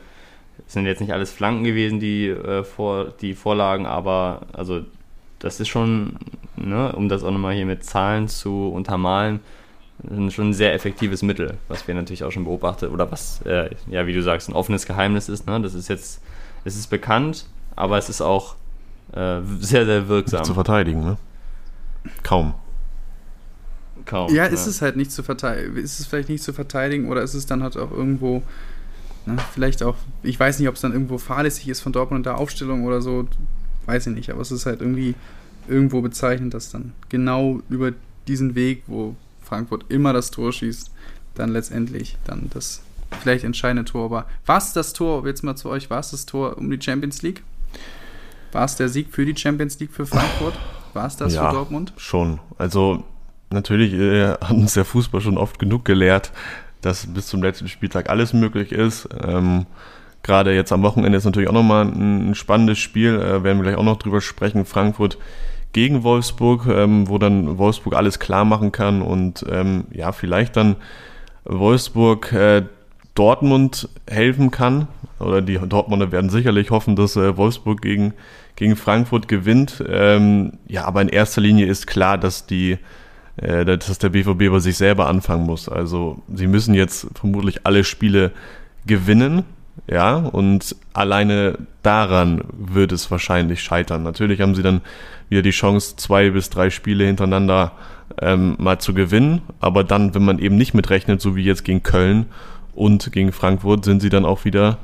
[0.68, 4.82] sind jetzt nicht alles Flanken gewesen, die, äh, vor, die Vorlagen, aber also
[5.40, 6.18] das ist schon,
[6.56, 9.40] ne, um das auch nochmal hier mit Zahlen zu untermalen,
[10.30, 14.06] schon ein sehr effektives Mittel, was wir natürlich auch schon beobachtet oder was, äh, ja,
[14.06, 15.48] wie du sagst, ein offenes Geheimnis ist.
[15.48, 15.60] Ne?
[15.62, 16.22] Das ist jetzt,
[16.66, 18.56] es ist bekannt, aber es ist auch
[19.14, 20.40] äh, sehr, sehr wirksam.
[20.40, 21.18] Nicht zu verteidigen, ne?
[22.24, 22.54] Kaum.
[24.06, 24.34] Kaum.
[24.34, 24.70] Ja, ist ja.
[24.70, 25.76] es halt nicht zu verteidigen.
[25.78, 28.44] Ist es vielleicht nicht zu verteidigen oder ist es dann halt auch irgendwo,
[29.26, 32.38] ne, vielleicht auch, ich weiß nicht, ob es dann irgendwo fahrlässig ist von Dortmund der
[32.38, 33.28] Aufstellung oder so,
[33.88, 35.16] weiß ich nicht, aber es ist halt irgendwie
[35.68, 37.92] irgendwo bezeichnend, dass dann genau über
[38.28, 39.16] diesen Weg, wo
[39.48, 40.92] Frankfurt immer das Tor schießt,
[41.36, 42.82] dann letztendlich dann das
[43.22, 44.06] vielleicht entscheidende Tor.
[44.06, 46.82] Aber war es das Tor, jetzt mal zu euch, war es das Tor um die
[46.82, 47.44] Champions League?
[48.52, 50.56] War es der Sieg für die Champions League für Frankfurt?
[50.94, 51.94] War es das ja, für Dortmund?
[51.98, 52.40] Schon.
[52.58, 53.04] Also
[53.50, 56.32] natürlich äh, hat uns der Fußball schon oft genug gelehrt,
[56.82, 59.08] dass bis zum letzten Spieltag alles möglich ist.
[59.24, 59.66] Ähm,
[60.24, 63.64] Gerade jetzt am Wochenende ist natürlich auch nochmal ein, ein spannendes Spiel, äh, werden wir
[63.64, 64.66] gleich auch noch drüber sprechen.
[64.66, 65.18] Frankfurt
[65.74, 70.76] gegen Wolfsburg, ähm, wo dann Wolfsburg alles klar machen kann und ähm, ja, vielleicht dann
[71.46, 72.64] Wolfsburg äh,
[73.16, 74.88] Dortmund helfen kann.
[75.20, 78.14] Oder die Dortmunder werden sicherlich hoffen, dass äh, Wolfsburg gegen,
[78.56, 79.84] gegen Frankfurt gewinnt.
[79.88, 82.78] Ähm, ja, aber in erster Linie ist klar, dass die
[83.38, 85.70] äh, dass der BVB bei sich selber anfangen muss.
[85.70, 88.32] Also sie müssen jetzt vermutlich alle Spiele
[88.86, 89.44] gewinnen,
[89.90, 94.04] ja, und alleine daran wird es wahrscheinlich scheitern.
[94.04, 94.82] Natürlich haben sie dann
[95.30, 97.74] wieder die Chance, zwei bis drei Spiele hintereinander
[98.22, 99.42] ähm, mal zu gewinnen.
[99.60, 102.28] Aber dann, wenn man eben nicht mitrechnet, so wie jetzt gegen Köln
[102.74, 104.78] und gegen Frankfurt, sind sie dann auch wieder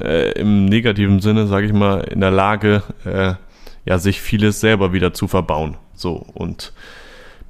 [0.00, 3.34] äh, im negativen Sinne, sage ich mal, in der Lage, äh,
[3.84, 5.76] ja, sich vieles selber wieder zu verbauen.
[5.94, 6.72] So und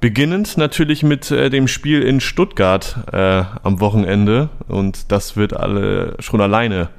[0.01, 6.15] beginnend natürlich mit äh, dem Spiel in Stuttgart äh, am Wochenende und das wird alle
[6.19, 6.89] schon alleine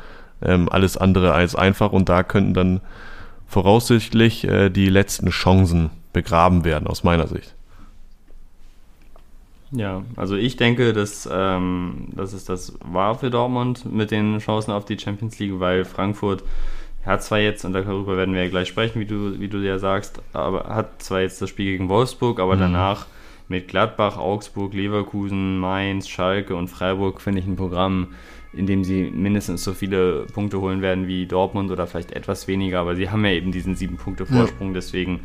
[0.42, 2.81] ähm, alles andere als einfach und da könnten dann
[3.46, 7.54] voraussichtlich äh, die letzten Chancen begraben werden, aus meiner Sicht.
[9.72, 14.70] Ja, also ich denke, dass, ähm, dass es das war für Dortmund mit den Chancen
[14.70, 16.44] auf die Champions League, weil Frankfurt
[17.04, 19.78] hat zwar jetzt, und darüber werden wir ja gleich sprechen, wie du, wie du ja
[19.78, 22.61] sagst, aber hat zwar jetzt das Spiel gegen Wolfsburg, aber mhm.
[22.61, 23.06] danach
[23.48, 28.09] mit Gladbach, Augsburg, Leverkusen, Mainz, Schalke und Freiburg finde ich ein Programm,
[28.57, 32.81] in dem sie mindestens so viele Punkte holen werden wie Dortmund oder vielleicht etwas weniger,
[32.81, 34.75] aber sie haben ja eben diesen sieben Punkte Vorsprung, ja.
[34.75, 35.21] deswegen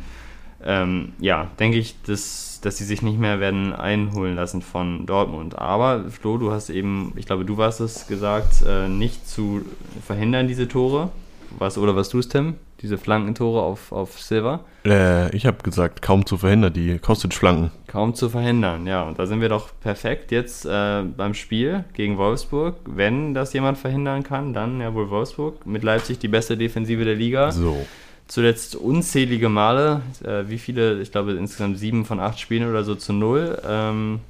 [0.64, 5.58] ähm, ja, denke ich, dass, dass sie sich nicht mehr werden einholen lassen von Dortmund.
[5.58, 9.62] Aber Flo, du hast eben, ich glaube, du warst es gesagt, äh, nicht zu
[10.06, 11.10] verhindern, diese Tore.
[11.58, 12.54] Was oder was tust, Tim?
[12.80, 14.60] Diese Flankentore auf, auf Silver?
[14.84, 17.70] Äh, ich habe gesagt, kaum zu verhindern, die Kostic-Flanken.
[17.86, 19.02] Kaum zu verhindern, ja.
[19.02, 22.76] Und da sind wir doch perfekt jetzt äh, beim Spiel gegen Wolfsburg.
[22.84, 25.66] Wenn das jemand verhindern kann, dann ja wohl Wolfsburg.
[25.66, 27.52] Mit Leipzig die beste Defensive der Liga.
[27.52, 27.86] So.
[28.26, 30.02] Zuletzt unzählige Male.
[30.24, 31.00] Äh, wie viele?
[31.00, 33.60] Ich glaube insgesamt sieben von acht Spielen oder so zu null.
[33.68, 34.20] Ähm,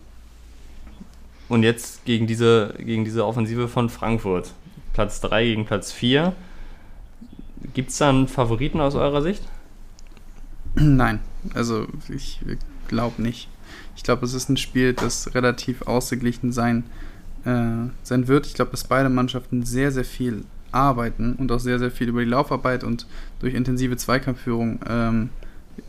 [1.49, 4.53] und jetzt gegen diese, gegen diese Offensive von Frankfurt.
[4.93, 6.33] Platz 3 gegen Platz 4.
[7.75, 9.43] Gibt es da einen Favoriten aus eurer Sicht?
[10.75, 11.21] Nein,
[11.55, 12.41] also ich
[12.89, 13.49] glaube nicht.
[13.97, 16.85] Ich glaube, es ist ein Spiel, das relativ ausgeglichen sein,
[17.45, 18.47] äh, sein wird.
[18.47, 22.25] Ich glaube, dass beide Mannschaften sehr, sehr viel arbeiten und auch sehr, sehr viel über
[22.25, 23.07] die Laufarbeit und
[23.41, 25.31] durch intensive Zweikampfführung ähm,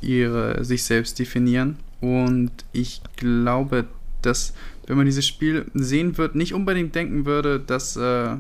[0.02, 1.78] ihre, sich selbst definieren.
[2.02, 3.86] Und ich glaube,
[4.22, 4.54] dass
[4.88, 8.38] wenn man dieses Spiel sehen wird, nicht unbedingt denken würde, dass, äh, äh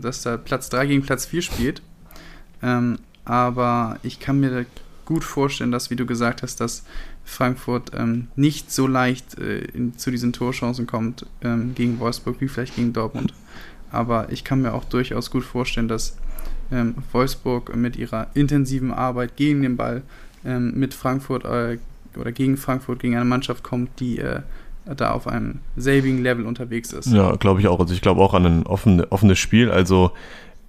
[0.00, 1.82] dass da Platz 3 gegen Platz 4 spielt.
[2.62, 4.66] Ähm, aber ich kann mir
[5.04, 6.84] gut vorstellen, dass, wie du gesagt hast, dass
[7.24, 12.48] Frankfurt ähm, nicht so leicht äh, in, zu diesen Torchancen kommt ähm, gegen Wolfsburg wie
[12.48, 13.34] vielleicht gegen Dortmund.
[13.90, 16.16] Aber ich kann mir auch durchaus gut vorstellen, dass
[16.70, 20.02] ähm, Wolfsburg mit ihrer intensiven Arbeit gegen den Ball
[20.44, 21.78] ähm, mit Frankfurt äh,
[22.16, 24.40] oder gegen Frankfurt gegen eine Mannschaft kommt, die äh,
[24.96, 27.06] da auf einem selbigen Level unterwegs ist.
[27.08, 27.80] Ja, glaube ich auch.
[27.80, 29.70] Also ich glaube auch an ein offen, offenes Spiel.
[29.70, 30.12] Also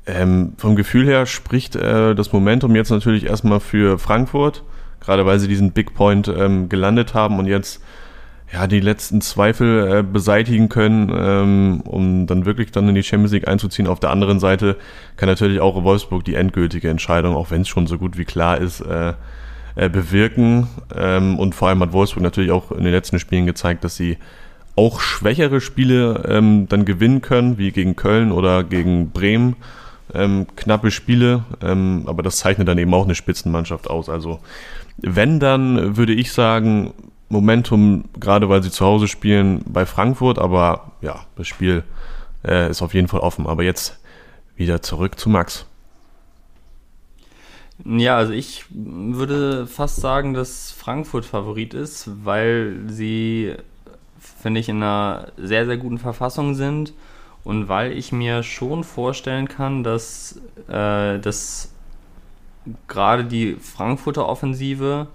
[0.08, 4.64] ähm, vom Gefühl her spricht äh, das Momentum jetzt natürlich erstmal für Frankfurt,
[5.00, 7.82] gerade weil sie diesen Big Point ähm, gelandet haben und jetzt
[8.52, 13.34] ja die letzten Zweifel äh, beseitigen können, ähm, um dann wirklich dann in die Champions
[13.34, 13.88] League einzuziehen.
[13.88, 14.78] Auf der anderen Seite
[15.18, 18.58] kann natürlich auch Wolfsburg die endgültige Entscheidung, auch wenn es schon so gut wie klar
[18.58, 19.14] ist, äh,
[19.76, 20.68] äh, bewirken.
[20.96, 24.18] Ähm, und vor allem hat Wolfsburg natürlich auch in den letzten Spielen gezeigt, dass sie
[24.78, 29.56] auch schwächere Spiele ähm, dann gewinnen können, wie gegen Köln oder gegen Bremen.
[30.14, 34.08] Ähm, knappe Spiele, ähm, aber das zeichnet dann eben auch eine Spitzenmannschaft aus.
[34.08, 34.40] Also
[34.98, 36.94] wenn, dann würde ich sagen,
[37.30, 41.84] Momentum, gerade weil sie zu Hause spielen, bei Frankfurt, aber ja, das Spiel
[42.46, 43.48] äh, ist auf jeden Fall offen.
[43.48, 44.00] Aber jetzt
[44.56, 45.66] wieder zurück zu Max.
[47.86, 53.54] Ja, also ich würde fast sagen, dass Frankfurt Favorit ist, weil sie,
[54.42, 56.94] finde ich, in einer sehr, sehr guten Verfassung sind
[57.48, 61.72] und weil ich mir schon vorstellen kann, dass, äh, dass
[62.90, 65.08] gerade die Frankfurter Offensive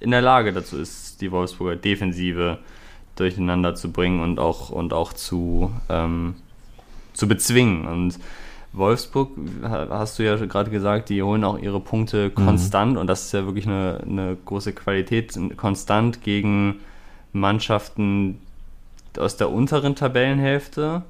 [0.00, 2.60] in der Lage dazu ist, die Wolfsburger Defensive
[3.16, 6.36] durcheinander zu bringen und auch, und auch zu, ähm,
[7.12, 7.88] zu bezwingen.
[7.88, 8.18] Und
[8.72, 12.42] Wolfsburg, hast du ja gerade gesagt, die holen auch ihre Punkte mhm.
[12.42, 13.00] konstant mhm.
[13.00, 16.76] und das ist ja wirklich eine, eine große Qualität, konstant gegen
[17.34, 18.38] Mannschaften
[19.18, 21.02] aus der unteren Tabellenhälfte,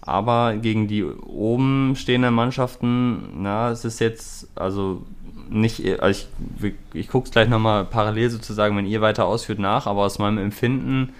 [0.00, 5.02] aber gegen die oben stehenden Mannschaften, na, es ist jetzt, also
[5.50, 6.26] nicht, also
[6.62, 10.18] ich, ich gucke es gleich nochmal parallel sozusagen, wenn ihr weiter ausführt, nach, aber aus
[10.18, 11.12] meinem Empfinden,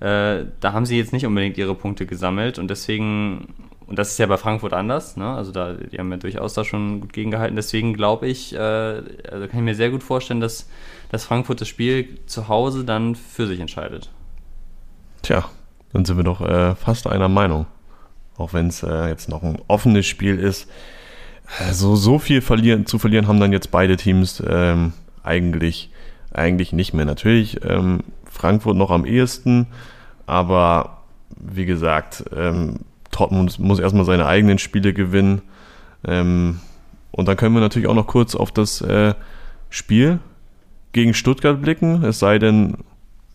[0.00, 3.54] äh, da haben sie jetzt nicht unbedingt ihre Punkte gesammelt und deswegen
[3.86, 5.34] und das ist ja bei Frankfurt anders, ne?
[5.34, 7.54] Also da, die haben ja durchaus da schon gut gegengehalten.
[7.54, 10.68] Deswegen glaube ich, äh, also kann ich mir sehr gut vorstellen, dass,
[11.10, 14.10] dass Frankfurt das Spiel zu Hause dann für sich entscheidet.
[15.22, 15.44] Tja,
[15.92, 17.66] dann sind wir doch äh, fast einer Meinung.
[18.36, 20.68] Auch wenn es äh, jetzt noch ein offenes Spiel ist.
[21.58, 24.92] Also so viel verlieren, zu verlieren haben dann jetzt beide Teams ähm,
[25.22, 25.90] eigentlich,
[26.32, 27.04] eigentlich nicht mehr.
[27.04, 29.66] Natürlich ähm, Frankfurt noch am ehesten,
[30.26, 31.02] aber
[31.36, 35.42] wie gesagt, ähm, Dortmund muss erstmal seine eigenen Spiele gewinnen.
[36.06, 36.60] Ähm,
[37.10, 39.14] und dann können wir natürlich auch noch kurz auf das äh,
[39.70, 40.18] Spiel
[40.92, 42.02] gegen Stuttgart blicken.
[42.04, 42.78] Es sei denn.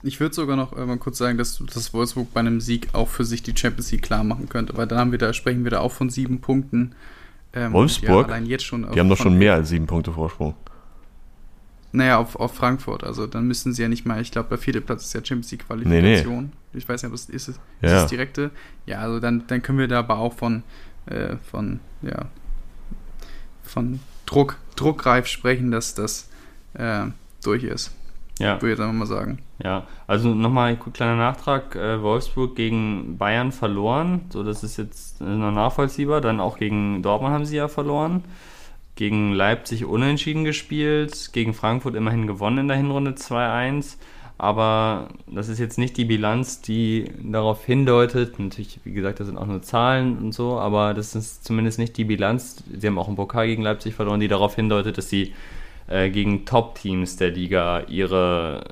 [0.02, 3.10] Ich würde sogar noch äh, mal kurz sagen, dass, dass Wolfsburg bei einem Sieg auch
[3.10, 5.72] für sich die Champions League klar machen könnte, weil dann haben wir da, sprechen wir
[5.72, 6.94] da auch von sieben Punkten.
[7.54, 8.30] Ähm, Wolfsburg?
[8.30, 10.56] Ja, die haben doch schon mehr als sieben Punkte Vorsprung.
[11.92, 13.04] Naja, auf, auf Frankfurt.
[13.04, 15.52] Also dann müssten sie ja nicht mal, ich glaube, der vierte Platz ist ja Champions
[15.52, 16.44] League Qualifikation.
[16.44, 16.78] Nee, nee.
[16.78, 17.90] Ich weiß nicht, ob es ist, ist ja.
[17.90, 18.52] das direkte.
[18.86, 20.64] Ja, also dann, dann können wir da aber auch von,
[21.08, 22.28] äh, von, ja,
[23.64, 26.30] von Druck, druckreif sprechen, dass das
[26.76, 27.06] äh,
[27.44, 27.92] durch ist.
[28.40, 28.56] Ja.
[28.56, 29.40] Würde ich jetzt einfach mal sagen.
[29.64, 31.76] Ja, also nochmal ein kleiner Nachtrag.
[31.76, 34.22] Äh, Wolfsburg gegen Bayern verloren.
[34.30, 36.22] So, das ist jetzt noch nachvollziehbar.
[36.22, 38.24] Dann auch gegen Dortmund haben sie ja verloren
[39.00, 43.96] gegen Leipzig unentschieden gespielt, gegen Frankfurt immerhin gewonnen in der Hinrunde 2-1.
[44.38, 48.40] Aber das ist jetzt nicht die Bilanz, die darauf hindeutet.
[48.40, 51.96] Natürlich, wie gesagt, das sind auch nur Zahlen und so, aber das ist zumindest nicht
[51.96, 52.62] die Bilanz.
[52.78, 55.34] Sie haben auch einen Pokal gegen Leipzig verloren, die darauf hindeutet, dass sie
[55.90, 58.64] äh, gegen Top-Teams der Liga ihre,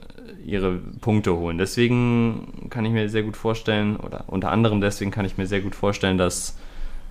[0.46, 1.58] ihre Punkte holen.
[1.58, 5.62] Deswegen kann ich mir sehr gut vorstellen, oder unter anderem deswegen kann ich mir sehr
[5.62, 6.58] gut vorstellen, dass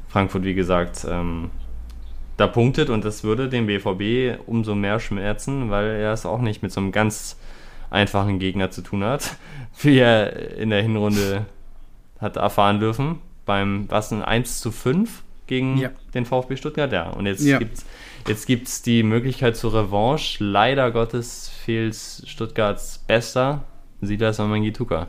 [0.09, 1.51] Frankfurt, wie gesagt, ähm,
[2.37, 6.63] da punktet und das würde dem BVB umso mehr schmerzen, weil er es auch nicht
[6.63, 7.37] mit so einem ganz
[7.91, 9.37] einfachen Gegner zu tun hat,
[9.81, 11.47] wie er in der Hinrunde
[12.21, 13.19] hat erfahren dürfen.
[13.45, 15.91] Beim, was, ein 1 zu 5 gegen ja.
[16.15, 16.93] den VfB Stuttgart?
[16.93, 17.59] Ja, und jetzt ja.
[17.59, 17.87] gibt es
[18.29, 20.43] jetzt gibt's die Möglichkeit zur Revanche.
[20.43, 23.65] Leider Gottes fehlt Stuttgarts Bester,
[24.01, 25.09] Silas Mangituka.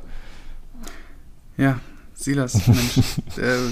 [1.57, 1.79] Ja,
[2.13, 2.97] Silas, Mensch.
[3.37, 3.71] äh,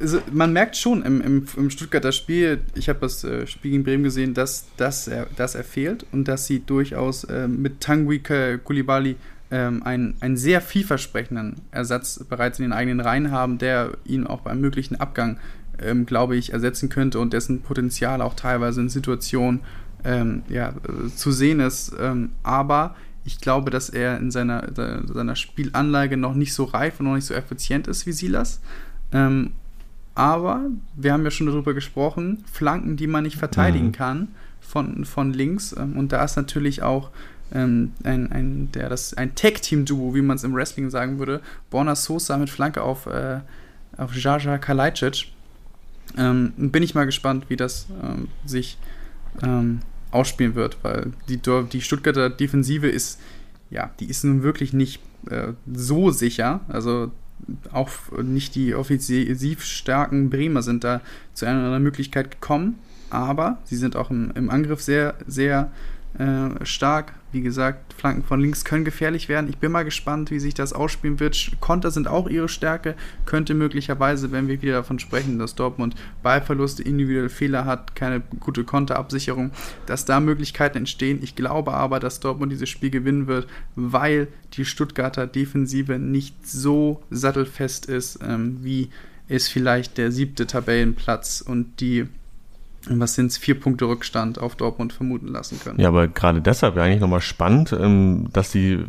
[0.00, 3.84] also man merkt schon im, im, im Stuttgarter Spiel, ich habe das äh, Spiel gegen
[3.84, 8.20] Bremen gesehen, dass, dass, er, dass er fehlt und dass sie durchaus äh, mit Tanguy
[8.64, 9.16] Kulibali
[9.50, 14.40] ähm, einen, einen sehr vielversprechenden Ersatz bereits in den eigenen Reihen haben, der ihn auch
[14.40, 15.38] beim möglichen Abgang,
[15.80, 19.60] ähm, glaube ich, ersetzen könnte und dessen Potenzial auch teilweise in Situationen
[20.04, 21.92] ähm, ja, äh, zu sehen ist.
[21.98, 27.06] Ähm, aber ich glaube, dass er in seiner, seiner Spielanlage noch nicht so reif und
[27.06, 28.60] noch nicht so effizient ist wie Silas.
[29.12, 29.52] Ähm,
[30.14, 33.92] aber wir haben ja schon darüber gesprochen, Flanken, die man nicht verteidigen mhm.
[33.92, 34.28] kann
[34.60, 35.74] von, von links.
[35.78, 37.10] Ähm, und da ist natürlich auch
[37.54, 41.40] ähm, ein, ein, der, das, ein Tag-Team-Duo, wie man es im Wrestling sagen würde.
[41.70, 43.40] Borna Sosa mit Flanke auf, äh,
[43.96, 45.28] auf Jaja Kalajdzic.
[46.16, 48.78] Ähm, bin ich mal gespannt, wie das ähm, sich
[49.42, 51.40] ähm, ausspielen wird, weil die,
[51.72, 53.20] die Stuttgarter Defensive ist,
[53.70, 56.60] ja, die ist nun wirklich nicht äh, so sicher.
[56.68, 57.10] Also
[57.72, 57.90] auch
[58.22, 61.00] nicht die offensiv starken Bremer sind da
[61.34, 62.78] zu einer Möglichkeit gekommen,
[63.10, 65.72] aber sie sind auch im, im Angriff sehr, sehr
[66.18, 67.14] äh, stark.
[67.32, 69.48] Wie gesagt, Flanken von links können gefährlich werden.
[69.48, 71.52] Ich bin mal gespannt, wie sich das ausspielen wird.
[71.60, 72.94] Konter sind auch ihre Stärke.
[73.24, 78.64] Könnte möglicherweise, wenn wir wieder davon sprechen, dass Dortmund Ballverluste, individuelle Fehler hat, keine gute
[78.64, 79.50] Konterabsicherung,
[79.86, 81.20] dass da Möglichkeiten entstehen.
[81.22, 87.02] Ich glaube aber, dass Dortmund dieses Spiel gewinnen wird, weil die Stuttgarter Defensive nicht so
[87.10, 88.90] sattelfest ist, ähm, wie
[89.28, 92.08] es vielleicht der siebte Tabellenplatz und die
[92.88, 95.80] was sind es, vier Punkte Rückstand auf Dortmund vermuten lassen können.
[95.80, 98.84] Ja, aber gerade deshalb ja eigentlich nochmal spannend, ähm, dass die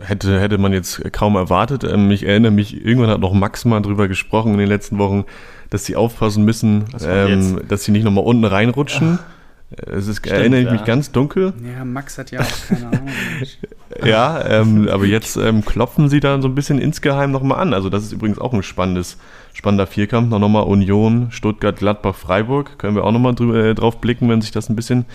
[0.00, 1.84] hätte, hätte man jetzt kaum erwartet.
[1.84, 5.24] Ähm, ich erinnere mich, irgendwann hat noch Max mal drüber gesprochen in den letzten Wochen,
[5.70, 9.18] dass sie aufpassen müssen, ähm, dass sie nicht nochmal unten reinrutschen.
[9.20, 9.34] Ach.
[9.76, 10.72] Es ist, Stimmt, erinnere ich ja.
[10.72, 11.52] mich ganz dunkel.
[11.64, 13.08] Ja, Max hat ja auch keine Ahnung.
[14.04, 17.74] ja, ähm, aber jetzt ähm, klopfen sie dann so ein bisschen insgeheim nochmal an.
[17.74, 19.18] Also das ist übrigens auch ein spannendes,
[19.54, 20.28] spannender Vierkampf.
[20.28, 22.78] Noch nochmal Union, Stuttgart, Gladbach, Freiburg.
[22.78, 25.06] Können wir auch nochmal äh, drauf blicken, wenn sich das ein bisschen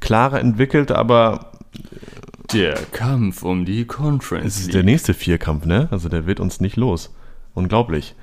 [0.00, 0.90] klarer entwickelt.
[0.90, 1.52] Aber
[2.52, 4.46] der Kampf um die Conference.
[4.46, 5.88] Es ist der nächste Vierkampf, ne?
[5.90, 7.14] Also der wird uns nicht los.
[7.54, 8.14] Unglaublich.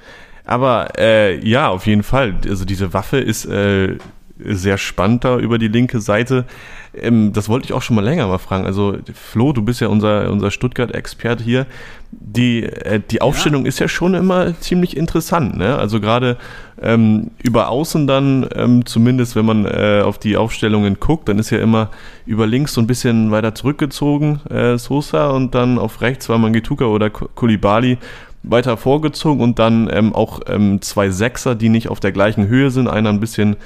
[0.45, 2.35] Aber äh, ja, auf jeden Fall.
[2.47, 3.97] Also diese Waffe ist äh,
[4.43, 6.45] sehr spannend da über die linke Seite.
[6.93, 8.65] Ähm, das wollte ich auch schon mal länger mal fragen.
[8.65, 11.65] Also Flo, du bist ja unser, unser Stuttgart-Experte hier.
[12.11, 13.69] Die, äh, die Aufstellung ja.
[13.69, 15.57] ist ja schon immer ziemlich interessant.
[15.57, 15.77] Ne?
[15.77, 16.37] Also gerade
[16.81, 21.49] ähm, über Außen dann, ähm, zumindest wenn man äh, auf die Aufstellungen guckt, dann ist
[21.49, 21.89] ja immer
[22.25, 26.85] über links so ein bisschen weiter zurückgezogen äh, Sosa und dann auf rechts war Mangituka
[26.85, 27.97] oder Kulibali
[28.43, 32.71] weiter vorgezogen und dann ähm, auch ähm, zwei Sechser, die nicht auf der gleichen Höhe
[32.71, 32.87] sind.
[32.87, 33.57] Einer ein bisschen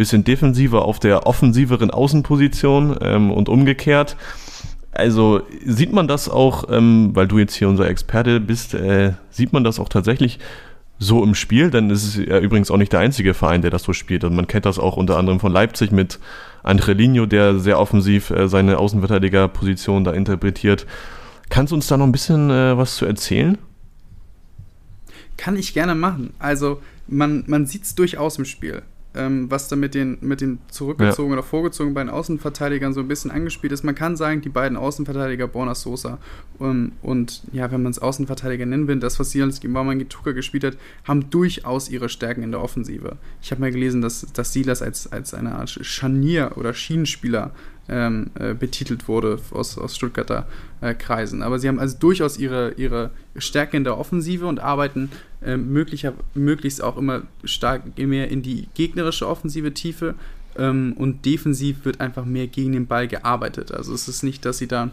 [0.00, 4.16] bisschen defensiver auf der offensiveren Außenposition ähm, und umgekehrt.
[4.92, 9.52] Also sieht man das auch, ähm, weil du jetzt hier unser Experte bist, äh, sieht
[9.52, 10.38] man das auch tatsächlich
[10.98, 11.70] so im Spiel?
[11.70, 14.24] Denn es ist ja übrigens auch nicht der einzige Verein, der das so spielt.
[14.24, 16.18] Und man kennt das auch unter anderem von Leipzig mit
[16.62, 20.86] Angelino, der sehr offensiv äh, seine Außenverteidigerposition da interpretiert.
[21.50, 23.58] Kannst du uns da noch ein bisschen äh, was zu erzählen?
[25.36, 26.32] Kann ich gerne machen.
[26.38, 28.82] Also man, man sieht es durchaus im Spiel
[29.14, 31.38] ähm, was da mit den, mit den zurückgezogenen ja.
[31.38, 33.82] oder vorgezogenen beiden Außenverteidigern so ein bisschen angespielt ist.
[33.82, 36.18] Man kann sagen, die beiden Außenverteidiger, Borna Sosa
[36.60, 40.64] ähm, und ja, wenn man es Außenverteidiger nennen will, das, was Silas Gimbaman Gituka gespielt
[40.64, 43.16] hat, haben durchaus ihre Stärken in der Offensive.
[43.42, 47.52] Ich habe mal gelesen, dass, dass Silas als, als eine Art Scharnier- oder Schienenspieler
[47.88, 50.46] ähm, äh, betitelt wurde aus, aus Stuttgarter
[50.80, 51.42] äh, Kreisen.
[51.42, 55.10] Aber sie haben also durchaus ihre, ihre Stärke in der Offensive und arbeiten
[55.42, 60.14] äh, möglicher, möglichst auch immer stark mehr in die gegnerische offensive Tiefe.
[60.56, 63.72] Ähm, und defensiv wird einfach mehr gegen den Ball gearbeitet.
[63.72, 64.90] Also es ist nicht, dass sie da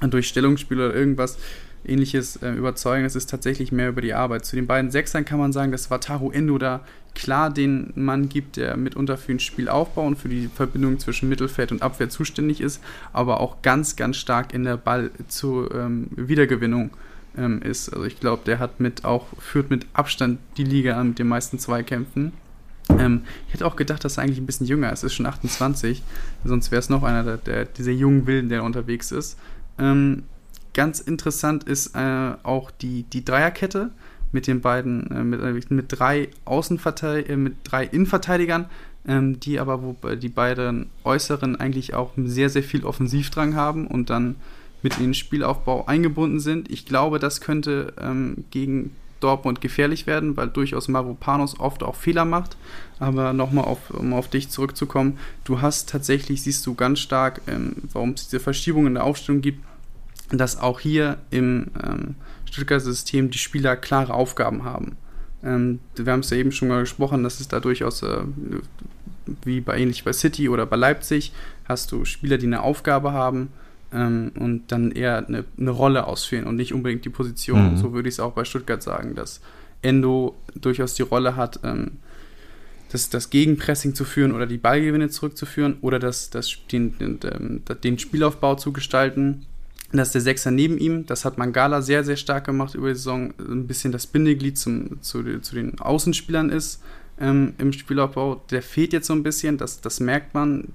[0.00, 1.38] durch Stellungsspiel oder irgendwas
[1.84, 3.04] ähnliches äh, überzeugen.
[3.04, 4.44] Es ist tatsächlich mehr über die Arbeit.
[4.44, 6.80] Zu den beiden Sechsern kann man sagen, dass Wataru Endo da
[7.14, 11.72] klar den Mann gibt, der mitunter für den Spielaufbau und für die Verbindung zwischen Mittelfeld
[11.72, 12.82] und Abwehr zuständig ist,
[13.12, 16.90] aber auch ganz, ganz stark in der Ball zur ähm, Wiedergewinnung
[17.36, 17.88] ähm, ist.
[17.90, 21.28] Also ich glaube, der hat mit auch, führt mit Abstand die Liga an mit den
[21.28, 22.32] meisten Zweikämpfen.
[22.88, 25.02] Ähm, ich hätte auch gedacht, dass er eigentlich ein bisschen jünger ist.
[25.02, 26.02] Ist schon 28,
[26.44, 29.38] sonst wäre es noch einer der, der, dieser jungen Wilden, der unterwegs ist.
[29.78, 30.24] Ähm,
[30.74, 33.90] ganz interessant ist äh, auch die, die Dreierkette
[34.32, 38.66] mit den beiden, äh, mit, äh, mit drei Außenverteidigern, äh, mit drei Innenverteidigern,
[39.06, 44.10] ähm, die aber, wo die beiden Äußeren eigentlich auch sehr, sehr viel Offensivdrang haben und
[44.10, 44.36] dann
[44.86, 46.70] mit in den Spielaufbau eingebunden sind.
[46.70, 52.24] Ich glaube, das könnte ähm, gegen Dortmund gefährlich werden, weil durchaus Mavropanos oft auch Fehler
[52.24, 52.56] macht.
[53.00, 57.74] Aber nochmal, auf, um auf dich zurückzukommen, du hast tatsächlich, siehst du ganz stark, ähm,
[57.92, 59.64] warum es diese Verschiebung in der Aufstellung gibt,
[60.30, 62.14] dass auch hier im ähm,
[62.44, 64.96] Stuttgarter System die Spieler klare Aufgaben haben.
[65.42, 68.18] Ähm, wir haben es ja eben schon mal gesprochen, dass es da durchaus, äh,
[69.42, 71.32] wie bei ähnlich bei City oder bei Leipzig,
[71.64, 73.48] hast du Spieler, die eine Aufgabe haben
[73.92, 77.72] ähm, und dann eher eine, eine, Rolle ausführen und nicht unbedingt die Position.
[77.72, 77.76] Mhm.
[77.76, 79.40] So würde ich es auch bei Stuttgart sagen, dass
[79.82, 81.92] Endo durchaus die Rolle hat, ähm,
[82.90, 87.98] das, das Gegenpressing zu führen oder die Ballgewinne zurückzuführen oder das, das, den, den, den
[87.98, 89.46] Spielaufbau zu gestalten.
[89.92, 91.06] Das ist der Sechser neben ihm.
[91.06, 93.32] Das hat Mangala sehr, sehr stark gemacht über die Saison.
[93.38, 96.82] Ein bisschen das Bindeglied zum, zu, zu den Außenspielern ist
[97.20, 98.42] ähm, im Spielaufbau.
[98.50, 99.58] Der fehlt jetzt so ein bisschen.
[99.58, 100.68] Das, das merkt man.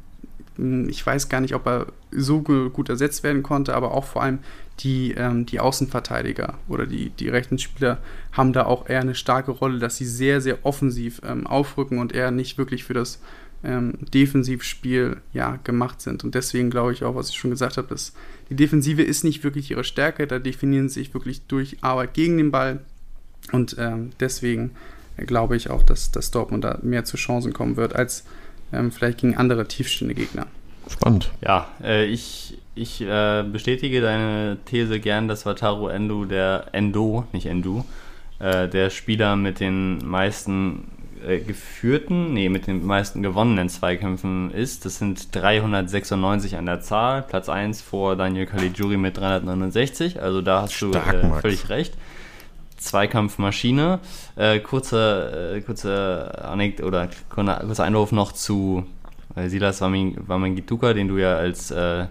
[0.58, 4.24] Hm, ich weiß gar nicht, ob er so gut ersetzt werden konnte, aber auch vor
[4.24, 4.40] allem
[4.80, 8.00] die, ähm, die Außenverteidiger oder die, die rechten Spieler
[8.32, 12.14] haben da auch eher eine starke Rolle, dass sie sehr, sehr offensiv ähm, aufrücken und
[12.14, 13.22] eher nicht wirklich für das
[13.64, 16.24] ähm, Defensivspiel ja, gemacht sind.
[16.24, 18.14] Und deswegen glaube ich auch, was ich schon gesagt habe, dass
[18.50, 22.38] die Defensive ist nicht wirklich ihre Stärke, da definieren sie sich wirklich durch Arbeit gegen
[22.38, 22.80] den Ball.
[23.52, 24.72] Und ähm, deswegen
[25.18, 28.26] glaube ich auch, dass, dass Dortmund da mehr zu Chancen kommen wird, als
[28.74, 30.48] ähm, vielleicht gegen andere tiefstehende Gegner.
[30.88, 31.32] Spannend.
[31.42, 37.46] Ja, äh, ich, ich äh, bestätige deine These gern, dass Wataru Endo der Endo, nicht
[37.46, 37.86] Endo,
[38.40, 40.92] äh, der Spieler mit den meisten
[41.26, 44.86] äh, geführten, nee, mit den meisten gewonnenen Zweikämpfen ist.
[44.86, 47.22] Das sind 396 an der Zahl.
[47.22, 50.22] Platz 1 vor Daniel Caligiuri mit 369.
[50.22, 51.94] Also da hast Stark, du äh, völlig recht.
[52.82, 54.00] Zweikampfmaschine.
[54.36, 58.86] Äh, kurze, äh, kurze Anekdote oder kurzer Einwurf noch zu
[59.36, 62.08] äh, Silas Wamangituka, den du ja als äh,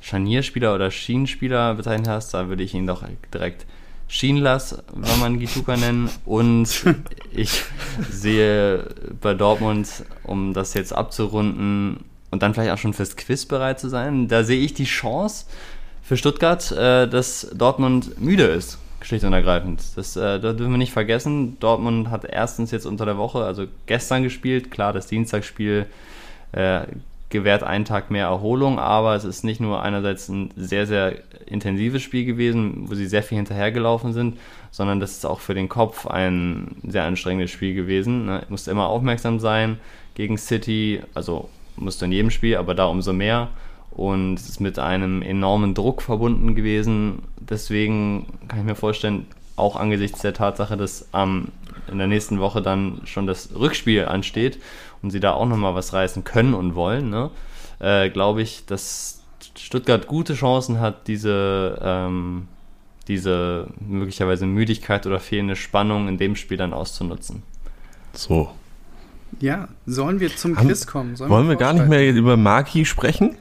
[0.00, 2.34] Scharnierspieler oder Schienenspieler bezeichnet hast.
[2.34, 3.02] Da würde ich ihn doch
[3.32, 3.66] direkt
[4.08, 6.10] Schienlas Wamangituka nennen.
[6.26, 6.84] Und
[7.32, 7.64] ich
[8.10, 8.84] sehe
[9.20, 9.88] bei Dortmund,
[10.24, 14.44] um das jetzt abzurunden und dann vielleicht auch schon fürs Quiz bereit zu sein, da
[14.44, 15.46] sehe ich die Chance
[16.02, 19.82] für Stuttgart, äh, dass Dortmund müde ist schlicht und ergreifend.
[19.96, 21.58] Das, äh, das dürfen wir nicht vergessen.
[21.60, 24.70] Dortmund hat erstens jetzt unter der Woche, also gestern gespielt.
[24.70, 25.86] Klar, das Dienstagsspiel
[26.52, 26.82] äh,
[27.30, 31.14] gewährt einen Tag mehr Erholung, aber es ist nicht nur einerseits ein sehr, sehr
[31.46, 34.36] intensives Spiel gewesen, wo sie sehr viel hinterhergelaufen sind,
[34.72, 38.26] sondern das ist auch für den Kopf ein sehr anstrengendes Spiel gewesen.
[38.26, 38.42] Ne?
[38.48, 39.78] Musst immer aufmerksam sein
[40.14, 43.48] gegen City, also musst du in jedem Spiel, aber da umso mehr
[44.00, 47.18] und es ist mit einem enormen Druck verbunden gewesen.
[47.38, 49.26] Deswegen kann ich mir vorstellen,
[49.56, 51.48] auch angesichts der Tatsache, dass ähm,
[51.92, 54.58] in der nächsten Woche dann schon das Rückspiel ansteht
[55.02, 57.30] und sie da auch nochmal was reißen können und wollen, ne,
[57.78, 59.22] äh, glaube ich, dass
[59.54, 62.48] Stuttgart gute Chancen hat, diese, ähm,
[63.06, 67.42] diese möglicherweise Müdigkeit oder fehlende Spannung in dem Spiel dann auszunutzen.
[68.14, 68.50] So.
[69.40, 71.16] Ja, sollen wir zum Quiz kommen?
[71.16, 73.36] Sollen wollen wir, wir gar nicht mehr über Maki sprechen?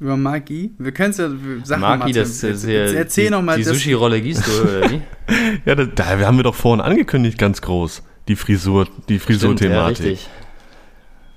[0.00, 0.72] Über Maki?
[0.78, 1.28] Wir können es ja
[1.62, 1.80] sagen.
[1.82, 5.02] Maki, das ist ja erzähl die, noch mal die Sushi-Rolle gießt du, oder wie?
[5.66, 8.02] ja, da, da haben wir doch vorhin angekündigt, ganz groß.
[8.26, 9.98] Die Frisur, die Frisur-Thematik.
[10.04, 10.28] Ja, richtig.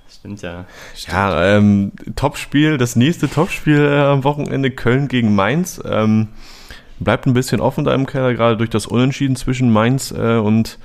[0.09, 0.65] Stimmt ja.
[0.95, 1.13] Stimmt.
[1.13, 5.81] Ja, ähm, Topspiel, das nächste Topspiel äh, am Wochenende Köln gegen Mainz.
[5.85, 6.29] Ähm,
[7.01, 10.79] bleibt ein bisschen offen da im Keller, gerade durch das Unentschieden zwischen Mainz äh, und,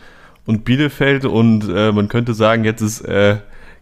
[0.47, 1.25] und Bielefeld.
[1.25, 3.37] Und äh, man könnte sagen, jetzt ist äh,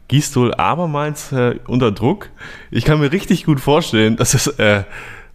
[0.08, 2.30] Gistol abermals äh, unter Druck.
[2.70, 4.84] Ich kann mir richtig gut vorstellen, dass es äh,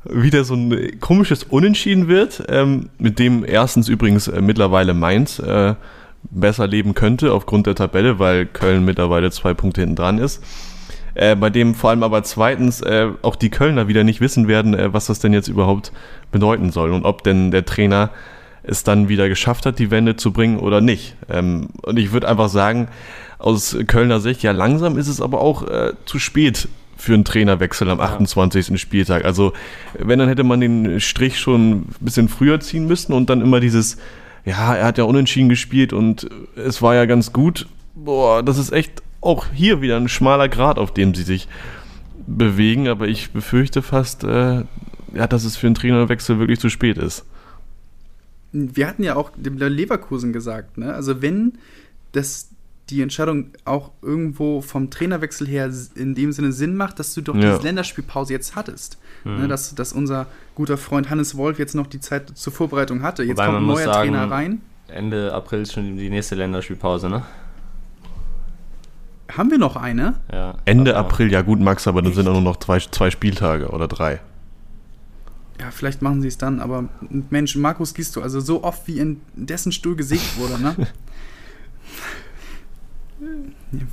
[0.05, 5.75] wieder so ein komisches Unentschieden wird, ähm, mit dem erstens übrigens äh, mittlerweile Mainz äh,
[6.29, 10.43] besser leben könnte aufgrund der Tabelle, weil Köln mittlerweile zwei Punkte hinten dran ist.
[11.13, 14.73] Äh, bei dem vor allem aber zweitens äh, auch die Kölner wieder nicht wissen werden,
[14.73, 15.91] äh, was das denn jetzt überhaupt
[16.31, 18.11] bedeuten soll und ob denn der Trainer
[18.63, 21.15] es dann wieder geschafft hat, die Wende zu bringen oder nicht.
[21.29, 22.87] Ähm, und ich würde einfach sagen,
[23.41, 26.67] aus Kölner Sicht, ja, langsam ist es aber auch äh, zu spät
[26.97, 28.69] für einen Trainerwechsel am 28.
[28.69, 28.77] Ja.
[28.77, 29.25] Spieltag.
[29.25, 29.53] Also,
[29.97, 33.59] wenn, dann hätte man den Strich schon ein bisschen früher ziehen müssen und dann immer
[33.59, 33.97] dieses,
[34.45, 37.67] ja, er hat ja unentschieden gespielt und es war ja ganz gut.
[37.95, 41.47] Boah, das ist echt auch hier wieder ein schmaler Grad, auf dem sie sich
[42.27, 44.63] bewegen, aber ich befürchte fast, äh,
[45.13, 47.25] ja, dass es für einen Trainerwechsel wirklich zu spät ist.
[48.51, 50.93] Wir hatten ja auch dem Leverkusen gesagt, ne?
[50.93, 51.53] Also wenn
[52.11, 52.50] das
[52.91, 57.35] die Entscheidung auch irgendwo vom Trainerwechsel her in dem Sinne Sinn macht, dass du doch
[57.35, 57.51] ja.
[57.51, 58.99] diese Länderspielpause jetzt hattest.
[59.23, 59.41] Mhm.
[59.41, 63.23] Ne, dass, dass unser guter Freund Hannes Wolf jetzt noch die Zeit zur Vorbereitung hatte.
[63.23, 64.61] Jetzt Wobei kommt ein neuer sagen, Trainer rein.
[64.87, 67.23] Ende April ist schon die nächste Länderspielpause, ne?
[69.37, 70.15] haben wir noch eine?
[70.31, 72.29] Ja, Ende April, ja gut, Max, aber dann sind Echt?
[72.29, 74.19] auch nur noch zwei, zwei Spieltage oder drei.
[75.59, 76.89] Ja, vielleicht machen sie es dann, aber
[77.29, 80.75] Mensch, Markus Gisto, also so oft wie in dessen Stuhl gesägt wurde, ne?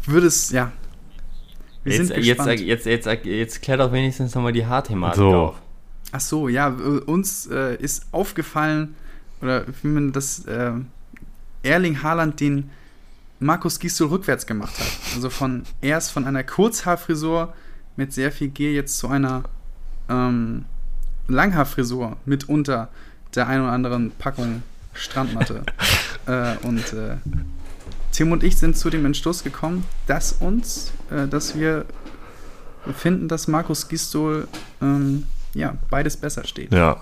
[0.07, 0.73] Würde es, ja.
[1.85, 2.61] Wir Jetzt, sind jetzt, gespannt.
[2.61, 5.35] jetzt, jetzt, jetzt, jetzt klär doch wenigstens nochmal die Haarthematik So.
[5.35, 5.55] auf.
[6.13, 8.95] Ach so, ja, äh, uns äh, ist aufgefallen,
[9.41, 10.73] oder wie man das, äh,
[11.63, 12.71] Erling Haaland den
[13.41, 14.87] Markus Gisdol rückwärts gemacht hat.
[15.15, 17.53] Also von erst von einer Kurzhaarfrisur
[17.97, 19.45] mit sehr viel Gel jetzt zu einer
[20.09, 20.65] ähm,
[21.29, 22.89] Langhaarfrisur mit unter
[23.35, 24.63] der ein oder anderen Packung
[24.95, 25.63] Strandmatte.
[26.27, 27.17] äh, und äh,
[28.19, 31.85] Tim und ich sind zu dem Entschluss gekommen, dass uns, äh, dass wir
[32.93, 34.49] finden, dass Markus Gistol
[34.83, 36.75] ähm, ja, beides besser steht.
[36.75, 37.01] Ja,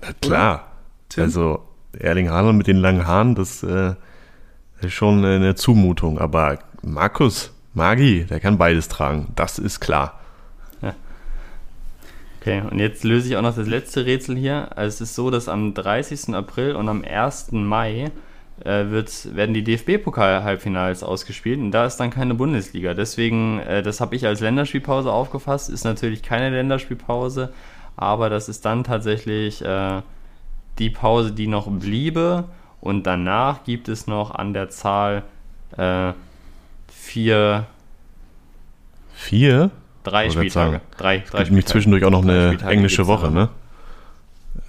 [0.00, 0.70] na klar.
[1.16, 1.64] Also
[1.98, 3.94] Erling Haaland mit den langen Haaren, das äh,
[4.80, 6.20] ist schon eine Zumutung.
[6.20, 9.32] Aber Markus, Magi, der kann beides tragen.
[9.34, 10.20] Das ist klar.
[12.40, 14.68] Okay, und jetzt löse ich auch noch das letzte Rätsel hier.
[14.78, 16.32] Also es ist so, dass am 30.
[16.32, 17.50] April und am 1.
[17.50, 18.12] Mai
[18.64, 22.94] äh, wird, werden die DFB-Pokal-Halbfinals ausgespielt und da ist dann keine Bundesliga.
[22.94, 27.52] Deswegen, äh, das habe ich als Länderspielpause aufgefasst, ist natürlich keine Länderspielpause,
[27.96, 30.00] aber das ist dann tatsächlich äh,
[30.78, 32.44] die Pause, die noch bliebe
[32.80, 35.22] und danach gibt es noch an der Zahl
[35.76, 36.12] äh,
[36.88, 37.66] vier,
[39.14, 39.70] Vier?
[40.02, 40.50] drei Spieltage.
[40.50, 40.80] sagen.
[40.96, 43.48] Drei, Es drei gibt nämlich zwischendurch auch noch Drei eine Spieltage englische Woche, ne?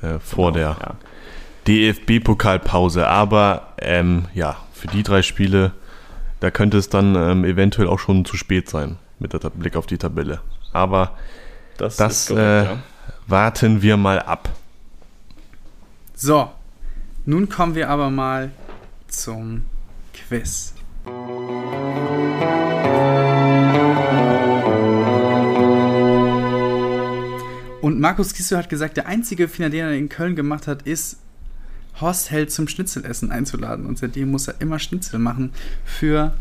[0.02, 0.96] Äh, vor Genau, der ja.
[1.68, 3.08] DFB-Pokalpause.
[3.08, 5.72] Aber ähm, ja, für die drei Spiele,
[6.40, 9.98] da könnte es dann ähm, eventuell auch schon zu spät sein mit Blick auf die
[9.98, 10.42] Tabelle.
[10.74, 11.12] Aber
[11.78, 12.78] Das, Das, korrekt, äh, ja.
[13.28, 14.50] warten wir mal ab.
[16.14, 16.52] So,
[17.26, 18.52] nun kommen wir aber mal
[19.08, 19.64] zum
[20.14, 20.74] Quiz.
[27.82, 31.18] Und Markus Giesel hat gesagt, der einzige Fehler, den er in Köln gemacht hat, ist,
[32.02, 33.86] Horst Held zum Schnitzelessen einzuladen.
[33.86, 35.52] Und seitdem muss er immer Schnitzel machen
[35.86, 36.34] für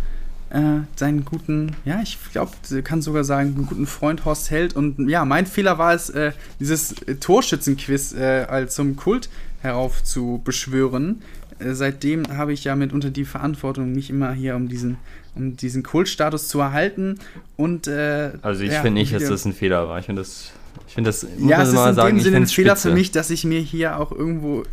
[0.50, 2.52] äh, seinen guten, ja, ich glaube,
[2.82, 4.76] kann sogar sagen, einen guten Freund Horst Held.
[4.76, 9.28] Und ja, mein Fehler war es, äh, dieses äh, Torschützenquiz äh, als zum Kult
[9.60, 11.22] herauf zu beschwören.
[11.58, 14.98] Äh, seitdem habe ich ja mitunter die Verantwortung, mich immer hier um diesen,
[15.34, 17.18] um diesen Kultstatus zu erhalten.
[17.56, 19.98] Und äh, Also ich ja, finde nicht, dass das ein Fehler war.
[19.98, 20.52] Ich finde das,
[20.86, 22.76] ich finde das, muss ja, man es ist mal in sagen, dem Sinne ein Fehler
[22.76, 24.64] für mich, dass ich mir hier auch irgendwo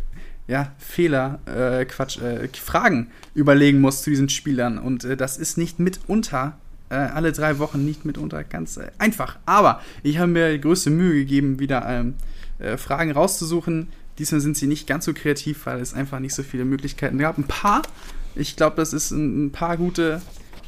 [0.46, 4.78] ja, Fehler, äh, Quatsch, äh, Fragen überlegen muss zu diesen Spielern.
[4.78, 6.58] Und äh, das ist nicht mitunter,
[6.90, 9.38] äh, alle drei Wochen nicht mitunter ganz äh, einfach.
[9.46, 12.14] Aber ich habe mir die größte Mühe gegeben, wieder ähm,
[12.58, 13.88] äh, Fragen rauszusuchen.
[14.18, 17.38] Diesmal sind sie nicht ganz so kreativ, weil es einfach nicht so viele Möglichkeiten gab.
[17.38, 17.82] Ein paar,
[18.34, 20.20] ich glaube, das ist ein, ein paar gute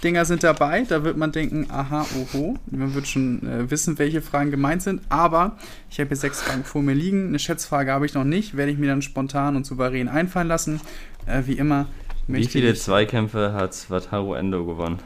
[0.05, 0.85] Dinger sind dabei.
[0.89, 2.57] Da wird man denken, aha, oho.
[2.71, 5.01] Man wird schon äh, wissen, welche Fragen gemeint sind.
[5.09, 5.57] Aber
[5.91, 7.29] ich habe hier sechs Fragen vor mir liegen.
[7.29, 8.57] Eine Schätzfrage habe ich noch nicht.
[8.57, 10.81] Werde ich mir dann spontan und souverän einfallen lassen.
[11.27, 11.87] Äh, wie immer
[12.29, 12.81] Wie viele ich.
[12.83, 14.99] Zweikämpfe hat Wataru Endo gewonnen?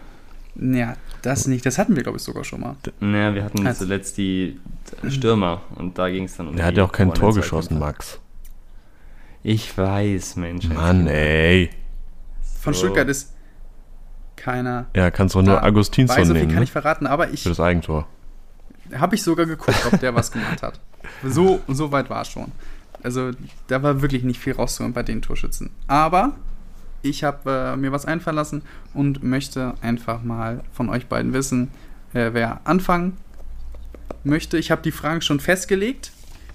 [0.60, 1.64] Ja, das nicht.
[1.64, 2.74] Das hatten wir, glaube ich, sogar schon mal.
[3.00, 4.58] Naja, wir hatten Also- zuletzt die
[5.08, 7.78] Stürmer und da ging es dann um Der hat ja auch kein Tor geschossen.
[7.78, 8.18] Max.
[9.44, 10.68] Ich weiß, Mensch.
[10.68, 11.70] Mann, ey.
[12.60, 12.80] Von So.
[12.86, 13.32] Stuttgart ist
[14.48, 14.86] keiner.
[14.94, 15.62] Ja, kannst doch nur.
[15.62, 16.64] Augustinsson viel nehmen, kann ne?
[16.64, 18.06] ich verraten, aber ich Für das Eigentor.
[18.96, 20.80] habe ich sogar geguckt, ob der was gemacht hat.
[21.24, 22.52] So, so weit war es schon.
[23.02, 23.30] Also
[23.68, 25.70] da war wirklich nicht viel rauszuholen bei den Torschützen.
[25.86, 26.34] Aber
[27.02, 28.62] ich habe äh, mir was einfallen lassen
[28.94, 31.70] und möchte einfach mal von euch beiden wissen,
[32.14, 33.16] äh, wer anfangen
[34.22, 34.58] möchte.
[34.58, 36.12] Ich habe die Fragen schon festgelegt.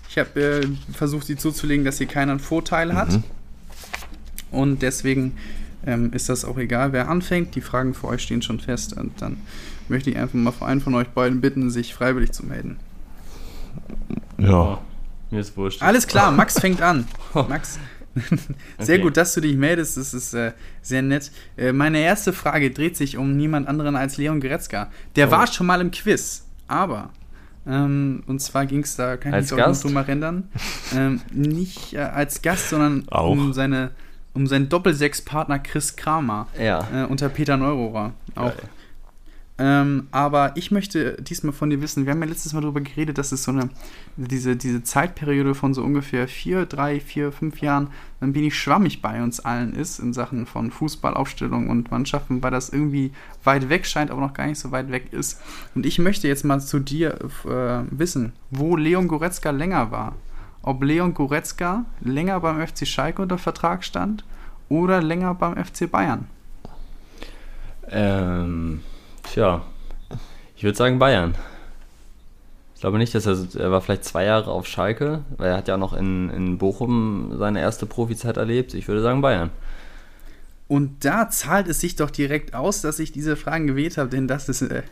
[0.09, 3.13] Ich habe äh, versucht, sie zuzulegen, dass hier keiner einen Vorteil hat.
[3.13, 3.23] Mhm.
[4.51, 5.35] Und deswegen
[5.85, 7.55] ähm, ist das auch egal, wer anfängt.
[7.55, 8.93] Die Fragen für euch stehen schon fest.
[8.93, 9.37] Und dann
[9.89, 12.77] möchte ich einfach mal von einen von euch beiden bitten, sich freiwillig zu melden.
[14.37, 14.49] Ja.
[14.49, 14.77] Oh,
[15.31, 15.81] mir ist wurscht.
[15.81, 17.05] Alles klar, Max fängt an.
[17.33, 17.79] Max,
[18.79, 18.99] sehr Okay.
[19.03, 19.97] gut, dass du dich meldest.
[19.97, 21.31] Das ist äh, sehr nett.
[21.57, 24.91] Äh, meine erste Frage dreht sich um niemand anderen als Leon Goretzka.
[25.15, 25.31] Der Oh.
[25.31, 27.09] war schon mal im Quiz, aber.
[27.65, 30.49] Ähm, und zwar ging es da, kann ich mich auch noch drüber erinnern,
[30.93, 33.29] ähm, nicht äh, als Gast, sondern Auch.
[33.31, 33.91] um seine
[34.33, 36.87] um seinen Doppelsechs-Partner Chris Kramer Ja.
[36.93, 38.13] äh, unter Peter Neurohrer.
[38.35, 38.53] Auch
[39.59, 43.19] ähm, aber ich möchte diesmal von dir wissen, wir haben ja letztes Mal darüber geredet,
[43.19, 43.69] dass es so eine,
[44.17, 49.21] diese, diese Zeitperiode von so ungefähr vier, drei, vier, fünf Jahren ein wenig schwammig bei
[49.21, 53.11] uns allen ist in Sachen von Fußballaufstellung und Mannschaften, weil das irgendwie
[53.43, 55.39] weit weg scheint, aber noch gar nicht so weit weg ist.
[55.75, 60.15] Und ich möchte jetzt mal zu dir äh, wissen, wo Leon Goretzka länger war.
[60.63, 64.23] Ob Leon Goretzka länger beim FC Schalke unter Vertrag stand
[64.69, 66.27] oder länger beim FC Bayern.
[67.89, 68.81] Ähm,
[69.23, 69.61] Tja,
[70.55, 71.35] ich würde sagen Bayern.
[72.75, 75.67] Ich glaube nicht, dass er, er war vielleicht zwei Jahre auf Schalke, weil er hat
[75.67, 78.73] ja noch in, in Bochum seine erste Profizeit erlebt.
[78.73, 79.51] Ich würde sagen Bayern.
[80.67, 84.27] Und da zahlt es sich doch direkt aus, dass ich diese Fragen gewählt habe, denn
[84.27, 84.83] das ist äh,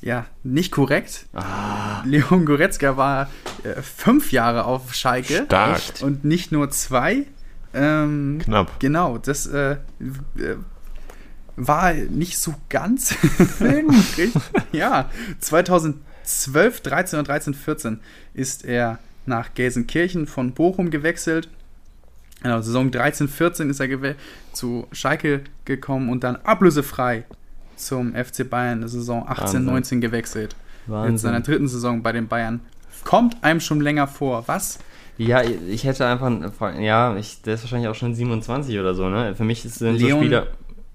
[0.00, 1.26] ja nicht korrekt.
[1.32, 3.30] Ah, Leon Goretzka war
[3.62, 5.80] äh, fünf Jahre auf Schalke Stark.
[6.02, 7.26] Und nicht nur zwei.
[7.72, 8.80] Ähm, Knapp.
[8.80, 10.56] Genau, das äh, äh,
[11.56, 13.14] war nicht so ganz.
[13.60, 14.32] Richtig.
[14.72, 18.00] ja, 2012, 13 und 13, 14
[18.34, 21.48] ist er nach Gelsenkirchen von Bochum gewechselt.
[22.42, 24.14] Genau, Saison 13, 14 ist er
[24.52, 27.24] zu Schalke gekommen und dann ablösefrei
[27.76, 29.64] zum FC Bayern, Saison 18, Wahnsinn.
[29.64, 30.56] 19 gewechselt.
[30.86, 31.12] Wahnsinn.
[31.12, 32.60] Mit seiner dritten Saison bei den Bayern.
[33.04, 34.44] Kommt einem schon länger vor.
[34.46, 34.78] Was?
[35.18, 36.30] Ja, ich hätte einfach,
[36.78, 39.34] ja, ich, der ist wahrscheinlich auch schon 27 oder so, ne?
[39.34, 40.46] Für mich sind so Leon- Spieler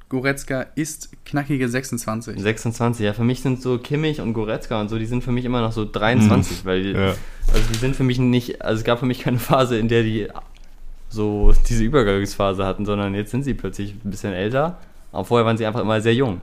[0.10, 2.40] Goretzka ist knackige 26.
[2.40, 5.46] 26, ja, für mich sind so Kimmich und Goretzka und so, die sind für mich
[5.46, 7.16] immer noch so 23, weil die, Ja.
[7.52, 10.04] also die sind für mich nicht, also es gab für mich keine Phase, in der
[10.04, 10.28] die
[11.10, 14.78] so diese Übergangsphase hatten, sondern jetzt sind sie plötzlich ein bisschen älter,
[15.12, 16.42] aber vorher waren sie einfach immer sehr jung.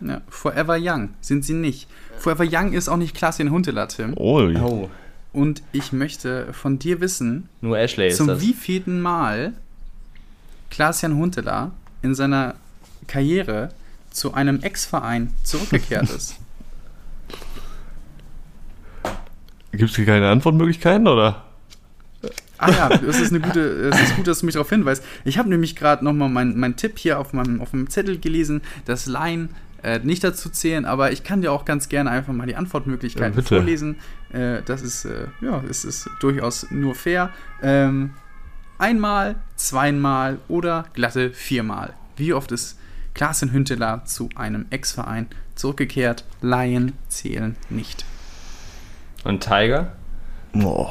[0.00, 1.88] Ja, Forever Young sind sie nicht.
[2.18, 4.12] Forever Young ist auch nicht Klaas-Jan Huntelaar, Tim.
[4.16, 4.90] Oh, Oh,
[5.32, 8.40] Und ich möchte von dir wissen, nur Ashley ist zum das.
[8.42, 9.54] wievielten Mal
[10.70, 11.72] Klaas-Jan Huntelaar
[12.02, 12.54] in seiner
[13.06, 13.70] Karriere
[14.10, 16.36] zu einem Ex-Verein zurückgekehrt ist.
[19.72, 21.44] gibt es hier keine Antwortmöglichkeiten, oder?
[22.58, 25.04] Ah ja, das ist eine gute, es ist gut, dass du mich darauf hinweist.
[25.24, 28.62] Ich habe nämlich gerade nochmal meinen mein Tipp hier auf meinem, auf meinem Zettel gelesen,
[28.86, 29.50] dass Laien
[29.82, 33.32] äh, nicht dazu zählen, aber ich kann dir auch ganz gerne einfach mal die Antwortmöglichkeiten
[33.34, 33.56] Ja, bitte.
[33.56, 33.96] vorlesen.
[34.32, 37.30] Äh, das ist, äh, ja, es ist durchaus nur fair.
[37.62, 38.10] Ähm,
[38.78, 41.92] einmal, zweimal oder glatte viermal.
[42.16, 42.78] Wie oft ist
[43.14, 46.24] Klaas Hünteler zu einem Ex-Verein zurückgekehrt?
[46.40, 48.04] Laien zählen nicht.
[49.24, 49.92] Und Tiger?
[50.54, 50.88] Oh.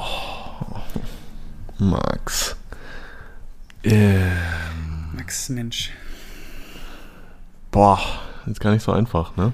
[1.78, 2.56] Max.
[3.84, 4.20] Äh,
[5.14, 5.92] Max Mensch.
[7.72, 8.00] boah,
[8.46, 9.52] ist gar nicht so einfach, ne?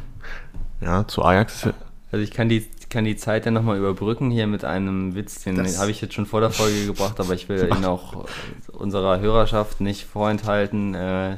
[0.81, 1.69] Ja, zu Ajax.
[2.11, 5.57] Also ich kann die, kann die Zeit ja nochmal überbrücken hier mit einem Witz, den
[5.77, 8.25] habe ich jetzt schon vor der Folge gebracht, aber ich will ihn auch
[8.71, 10.93] unserer Hörerschaft nicht vorenthalten.
[10.93, 11.37] Äh,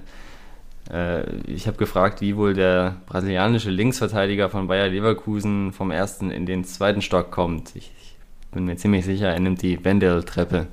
[0.92, 6.46] äh, ich habe gefragt, wie wohl der brasilianische Linksverteidiger von Bayer Leverkusen vom ersten in
[6.46, 7.76] den zweiten Stock kommt.
[7.76, 8.03] Ich, ich
[8.54, 10.68] bin mir ziemlich sicher, er nimmt die Wendel-Treppe.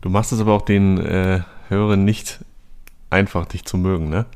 [0.00, 2.40] Du machst es aber auch den äh, Hörern nicht
[3.10, 4.26] einfach, dich zu mögen, ne?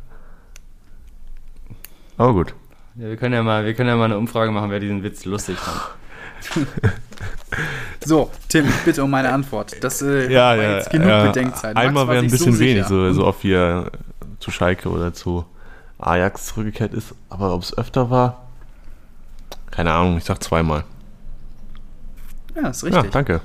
[2.16, 2.54] Aber gut.
[2.96, 5.24] Ja, wir, können ja mal, wir können ja mal eine Umfrage machen, wer diesen Witz
[5.24, 6.76] lustig fand.
[8.04, 9.82] So, Tim, ich bitte um meine Antwort.
[9.82, 10.76] Das äh, Ja, war ja.
[10.76, 11.26] jetzt genug ja.
[11.26, 11.74] Bedenkzeit.
[11.74, 13.90] Max Einmal wäre ein bisschen so wenig, so, so oft wie er
[14.40, 15.46] zu Schalke oder zu
[15.98, 17.14] Ajax zurückgekehrt ist.
[17.30, 18.42] Aber ob es öfter war,
[19.70, 20.84] keine Ahnung, ich sag zweimal.
[22.54, 23.12] Ja, ist Ja, richtig.
[23.12, 23.40] danke.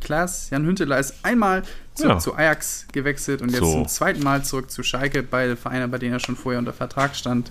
[0.00, 1.62] Klaas Jan Hünteler ist einmal
[1.94, 2.18] zurück Ja.
[2.18, 3.72] zu Ajax gewechselt und jetzt So.
[3.72, 5.22] zum zweiten Mal zurück zu Schalke.
[5.22, 7.50] Beide Vereine, bei denen er schon vorher unter Vertrag stand.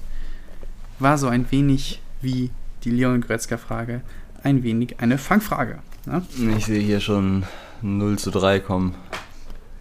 [0.99, 2.51] War so ein wenig wie
[2.83, 4.01] die Leon Goretzka-Frage.
[4.43, 5.79] Ein wenig eine Fangfrage.
[6.05, 6.21] Ne?
[6.57, 7.43] Ich sehe hier schon
[7.81, 8.95] 0 zu 3 kommen.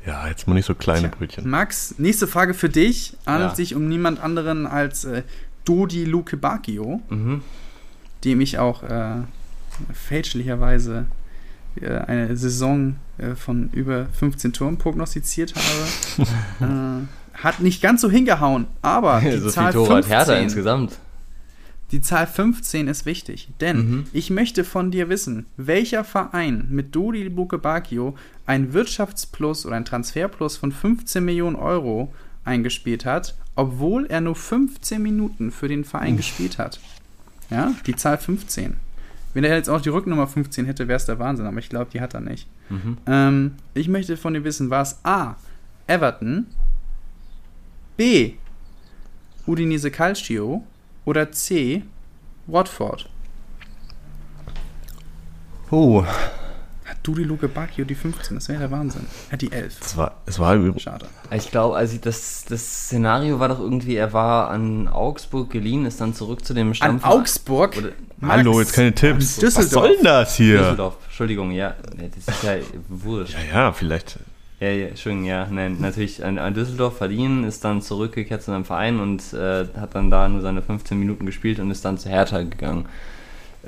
[0.07, 1.49] Ja, jetzt mal nicht so kleine Tja, Brötchen.
[1.49, 3.17] Max, nächste Frage für dich.
[3.27, 3.57] Handelt Ja.
[3.57, 5.23] sich um niemand anderen als äh,
[5.65, 7.01] Dodi Luke Bacchio.
[7.09, 7.43] Mhm.
[8.25, 9.17] dem ich auch äh,
[9.93, 11.07] fälschlicherweise
[11.81, 16.29] äh, eine Saison äh, von über 15 Toren prognostiziert habe.
[17.05, 20.45] äh, hat nicht ganz so hingehauen, aber die so viel Zahl Tore hat Hertha 15,
[20.45, 20.99] insgesamt.
[21.91, 24.05] die Zahl 15 ist wichtig, denn Mhm.
[24.13, 28.15] ich möchte von dir wissen, welcher Verein mit Dodi Buke Bacchio
[28.47, 32.15] ein Wirtschaftsplus oder ein Transferplus von 15 Millionen Euro
[32.45, 36.79] eingespielt hat, obwohl er nur 15 Minuten für den Verein gespielt hat.
[37.51, 38.77] Ja, die Zahl 15.
[39.35, 41.91] Wenn er jetzt auch die Rücknummer 15 hätte, wäre es der Wahnsinn, aber ich glaube,
[41.93, 42.49] die hat er nicht.
[42.71, 42.97] Mhm.
[43.07, 45.37] Ähm, ich möchte von dir wissen, war es A.
[45.87, 46.47] Everton,
[47.97, 48.35] B.
[49.47, 50.65] Udinese Calcio
[51.05, 51.83] oder C.
[52.47, 53.11] Watford?
[55.71, 56.05] Oh,
[57.05, 58.35] Dudi Luke Bacchio die 15?
[58.37, 59.07] Das wäre der Wahnsinn.
[59.29, 59.77] Er hat die 11.
[59.81, 60.83] Es war, es war übrigens.
[60.83, 61.07] Schade.
[61.31, 66.01] ich glaube, also das, das Szenario war doch irgendwie, er war an Augsburg geliehen, ist
[66.01, 67.13] dann zurück zu dem An Stammverein.
[67.21, 67.77] Augsburg?
[67.77, 69.37] Oder- Max, Hallo, jetzt keine Tipps.
[69.37, 69.65] Düsseldorf.
[69.65, 70.59] Was soll denn das hier?
[70.59, 72.55] Düsseldorf, Entschuldigung, ja, das ist ja
[72.89, 73.35] wurscht.
[73.53, 74.19] Ja, ja, vielleicht.
[74.61, 78.65] Ja, ja, Entschuldigung, ja, nein, natürlich an, an Düsseldorf verliehen, ist dann zurückgekehrt zu seinem
[78.65, 82.09] Verein und äh, hat dann da nur seine 15 Minuten gespielt und ist dann zu
[82.09, 82.87] Hertha gegangen.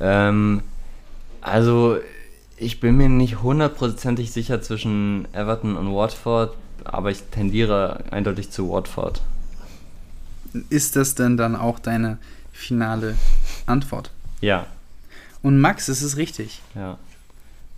[0.01, 0.62] Ähm,
[1.43, 1.99] also,
[2.57, 6.55] ich bin mir nicht hundertprozentig sicher zwischen Everton und Watford,
[6.85, 9.21] aber ich tendiere eindeutig zu Watford.
[10.71, 12.19] Ist das denn dann auch deine
[12.53, 13.15] finale
[13.67, 14.11] Antwort.
[14.41, 14.67] Ja,
[15.43, 16.63] Und Max, es ist richtig.
[16.75, 16.99] ja.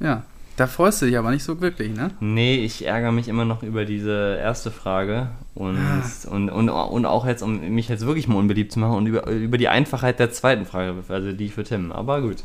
[0.01, 0.23] Ja.
[0.57, 2.11] Da freust du dich aber nicht so wirklich, ne?
[2.19, 6.03] Nee, ich ärgere mich immer noch über diese erste Frage und, Ah.
[6.31, 9.25] und, und, und auch jetzt, um mich jetzt wirklich mal unbeliebt zu machen und über,
[9.29, 11.93] über die Einfachheit der zweiten Frage, also die für Tim.
[11.93, 12.39] Aber gut.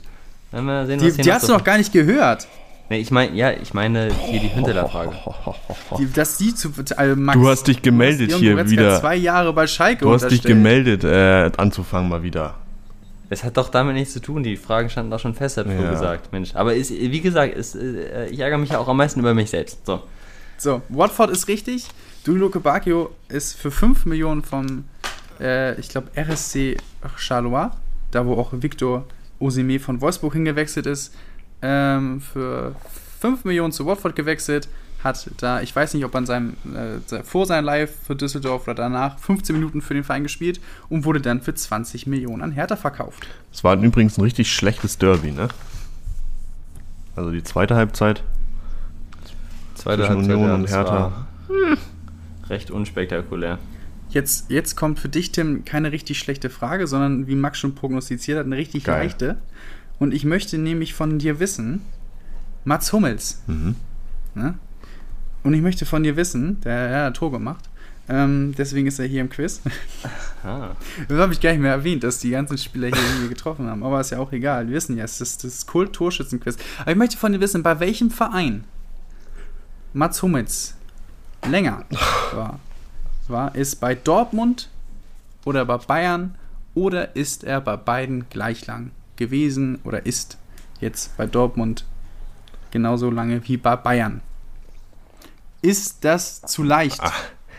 [0.53, 2.47] Werden wir sehen, Die, was die hast du noch gar nicht gehört.
[2.89, 5.13] Nee, ich meine, ja, ich meine hier die Hinterler-Frage.
[5.97, 6.71] Die, dass die zu.
[6.95, 8.99] Also Max, Du hast dich gemeldet hast hier wieder.
[8.99, 12.55] zwei Jahre bei Schalke Du hast dich gemeldet, äh, anzufangen mal wieder.
[13.29, 15.89] Es hat doch damit nichts zu tun, die Fragen standen doch schon fest, hat Ja.
[15.89, 16.31] gesagt.
[16.31, 19.33] Mensch, aber ist, wie gesagt, ist, äh, ich ärgere mich ja auch am meisten über
[19.33, 19.85] mich selbst.
[19.85, 20.01] So.
[20.57, 21.87] So, Watford ist richtig.
[22.25, 24.85] Duilo Bacchio ist für 5 Millionen vom,
[25.39, 26.77] äh, ich glaube, RSC
[27.17, 27.69] Charleroi,
[28.11, 29.05] da wo auch Victor
[29.43, 31.13] Osimé von Wolfsburg hingewechselt ist,
[31.61, 32.75] ähm, für
[33.19, 34.69] 5 Millionen zu Watford gewechselt.
[35.03, 38.75] Hat da, ich weiß nicht, ob an seinem, äh, vor seinem Live für Düsseldorf oder
[38.75, 42.77] danach 15 Minuten für den Verein gespielt und wurde dann für 20 Millionen an Hertha
[42.77, 43.27] verkauft.
[43.51, 45.49] Es war übrigens ein richtig schlechtes Derby, ne?
[47.17, 48.23] Also die zweite Halbzeit.
[49.75, 50.93] Zweite Zwischen Union ja, und Hertha.
[50.93, 51.27] war
[52.49, 53.59] Recht unspektakulär.
[54.13, 58.37] Jetzt, jetzt kommt für dich, Tim, keine richtig schlechte Frage, sondern wie Max schon prognostiziert
[58.37, 59.03] hat, eine richtig Geil.
[59.05, 59.37] leichte.
[59.99, 61.81] Und ich möchte nämlich von dir wissen,
[62.63, 63.75] Mats Hummels, Mhm.
[64.35, 64.53] ne?
[65.43, 67.69] Und ich möchte von dir wissen, der, der hat Tor gemacht,
[68.07, 69.61] ähm, deswegen ist er hier im Quiz.
[70.45, 70.75] Ah.
[71.07, 73.81] Das habe ich gar nicht mehr erwähnt, dass die ganzen Spieler hier irgendwie getroffen haben,
[73.81, 74.67] aber ist ja auch egal.
[74.67, 76.57] Wir wissen ja, es ist das Kult-Torschützenquiz.
[76.81, 78.65] Aber ich möchte von dir wissen, bei welchem Verein
[79.93, 80.75] Mats Hummels
[81.49, 81.85] länger
[82.33, 82.59] war.
[83.27, 84.69] War es bei Dortmund
[85.45, 86.35] oder bei Bayern
[86.75, 90.37] oder ist er bei beiden gleich lang gewesen oder ist
[90.81, 91.85] jetzt bei Dortmund
[92.71, 94.21] genauso lange wie bei Bayern?
[95.61, 97.01] Ist das zu leicht,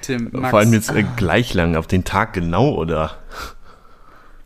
[0.03, 0.29] Tim?
[0.33, 0.51] Max?
[0.51, 3.17] Vor allem jetzt äh, gleich lang, auf den Tag genau, oder?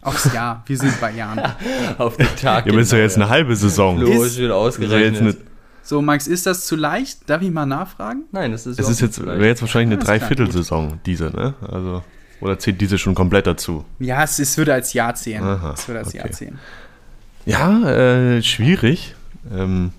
[0.01, 0.63] Aufs Jahr.
[0.67, 1.41] Wir sind bei Jahren.
[1.99, 2.67] Auf den Tag.
[2.67, 3.99] Ja, aber ist ja genau, jetzt eine halbe Saison.
[3.99, 5.39] Flo Ist- ist schon ausgerechnet.
[5.89, 7.31] So, Max, ist das zu leicht?
[7.31, 8.25] Darf ich mal nachfragen?
[8.31, 11.55] Nein, das ist es ist jetzt, wäre jetzt wahrscheinlich eine klar, Dreiviertelsaison, diese, ne?
[11.67, 12.05] Also,
[12.43, 13.87] oder zählt diese schon komplett dazu?
[13.99, 15.43] Ja, es, es würde als Jahr zählen.
[15.43, 16.35] Aha, es würde als Jahr okay.
[16.35, 16.59] zählen.
[17.47, 19.15] Ja, äh, schwierig.
[19.51, 19.93] Ähm,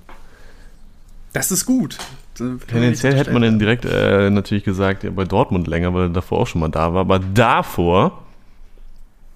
[1.33, 1.97] Das ist gut.
[2.35, 6.41] Tendenziell hätte man dann direkt äh, natürlich gesagt, ja, bei Dortmund länger, weil er davor
[6.41, 7.01] auch schon mal da war.
[7.01, 8.25] Aber davor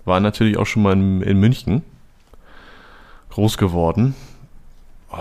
[0.05, 1.81] war er natürlich auch schon mal in, in München
[3.31, 4.13] groß geworden.
[5.11, 5.17] Oh.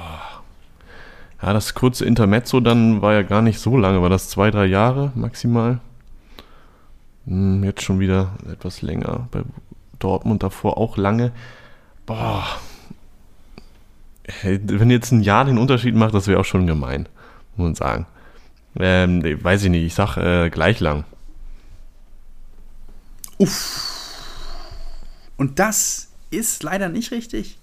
[1.42, 4.66] Ja, das kurze Intermezzo dann war ja gar nicht so lange, war das zwei, drei
[4.66, 5.80] Jahre maximal.
[7.26, 9.28] Hm, Jetzt schon wieder etwas länger.
[9.32, 9.42] Bei
[9.98, 11.32] Dortmund davor auch lange.
[12.06, 12.46] Boah.
[14.42, 17.08] Wenn jetzt ein Jahr den Unterschied macht, das wäre auch schon gemein,
[17.56, 18.06] muss man sagen.
[18.78, 21.04] Ähm, weiß ich nicht, ich sag äh, gleich lang.
[25.36, 27.58] Und das ist leider nicht richtig.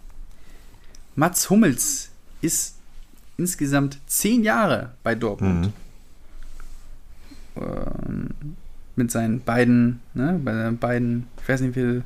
[1.16, 2.12] Mats Hummels
[2.42, 2.79] ist
[3.40, 5.72] insgesamt zehn Jahre bei Dortmund.
[7.56, 7.62] Mhm.
[7.64, 8.30] Ähm,
[8.96, 12.04] mit seinen beiden, ne, bei seinen beiden, ich weiß nicht wie viel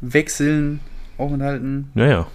[0.00, 0.80] Wechseln
[1.18, 1.90] aufenthalten.
[1.94, 2.26] Ja, ja.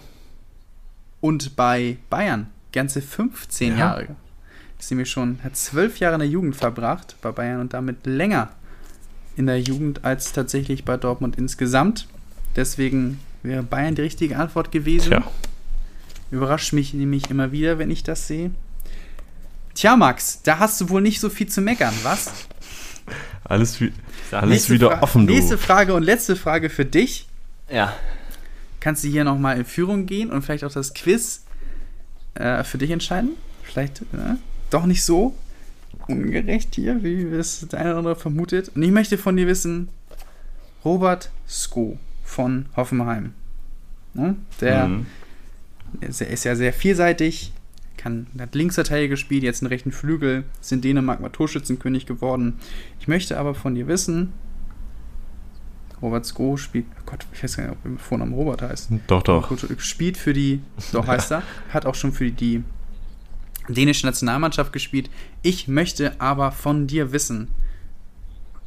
[1.22, 3.78] Und bei Bayern ganze 15 Ja.
[3.80, 4.08] Jahre.
[4.78, 8.50] Ist nämlich schon, hat zwölf Jahre in der Jugend verbracht bei Bayern und damit länger
[9.38, 12.08] in der Jugend als tatsächlich bei Dortmund insgesamt.
[12.58, 15.10] Deswegen wäre Bayern die richtige Antwort gewesen.
[15.12, 15.24] Tja.
[16.34, 18.52] Überrascht mich nämlich immer wieder, wenn ich das sehe.
[19.76, 22.32] Tja, Max, da hast du wohl nicht so viel zu meckern, was?
[23.44, 23.92] Alles, wie,
[24.32, 25.34] alles Nächste wieder Fra- offen, du.
[25.34, 27.28] Nächste Frage und letzte Frage für dich.
[27.70, 27.94] Ja.
[28.80, 31.44] Kannst du hier nochmal in Führung gehen und vielleicht auch das Quiz
[32.36, 33.32] äh, für dich entscheiden?
[33.64, 34.36] Vielleicht äh,
[34.70, 35.36] doch nicht so
[36.08, 38.72] ungerecht hier, wie es der eine oder andere vermutet.
[38.76, 39.90] Und ich möchte von dir wissen,
[40.84, 43.34] Robert Sko von Hoffenheim.
[44.14, 44.36] Ne?
[44.62, 45.06] Der Mhm.
[46.02, 47.54] Ist, er ist ja sehr vielseitig,
[47.98, 52.60] kann, hat Linksverteidiger gespielt, jetzt einen rechten Flügel, ist in Dänemark mal Torschützenkönig geworden.
[53.00, 54.34] Ich möchte aber von dir wissen,
[56.02, 58.90] Robert Sko spielt, oh Gott, ich weiß gar nicht, ob er Vornamen Robert heißt.
[59.08, 59.50] Doch, doch.
[59.78, 62.64] Spielt für die, doch heißt er, hat auch schon für die
[63.70, 65.10] dänische Nationalmannschaft gespielt.
[65.42, 67.48] Ich möchte aber von dir wissen,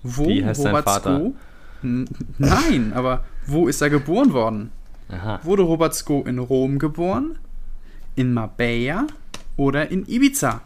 [0.03, 0.89] wo Robert?
[0.89, 1.35] Sko.
[2.39, 4.71] Nein, aber wo ist er geboren worden?
[5.09, 5.41] Aha.
[5.43, 7.39] Wurde Robert Sko in Rom geboren,
[8.17, 9.07] in Marbella
[9.57, 10.63] oder in Ibiza?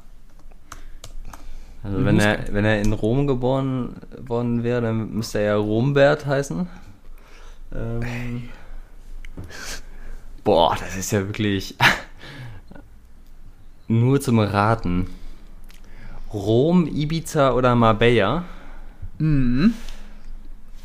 [1.83, 6.27] Also wenn er, wenn er in Rom geboren worden wäre, dann müsste er ja Rombert
[6.27, 6.67] heißen.
[7.75, 8.49] Ähm,
[10.45, 11.77] boah, das ist ja wirklich
[13.89, 15.07] nur zum Raten.
[16.33, 18.45] Rom, Ibiza oder Marbella?
[19.19, 19.75] Mhm.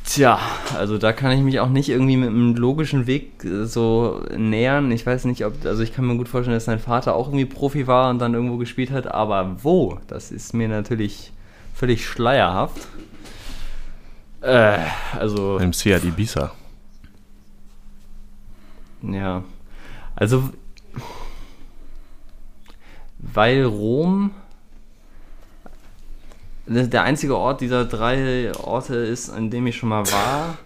[0.06, 0.40] Tja,
[0.78, 4.92] also da kann ich mich auch nicht irgendwie mit einem logischen Weg äh, so nähern.
[4.92, 7.46] Ich weiß nicht, ob, also ich kann mir gut vorstellen, dass sein Vater auch irgendwie
[7.46, 10.00] Profi war und dann irgendwo gespielt hat, aber wo?
[10.08, 11.32] Das ist mir natürlich
[11.74, 12.88] völlig schleierhaft.
[14.42, 14.78] Äh,
[15.18, 15.58] also.
[15.58, 16.52] Im Seat Ibiza.
[19.02, 19.44] Ja.
[20.16, 20.52] Also.
[23.18, 24.32] Weil Rom
[26.68, 30.58] der einzige Ort dieser drei Orte ist, an dem ich schon mal war,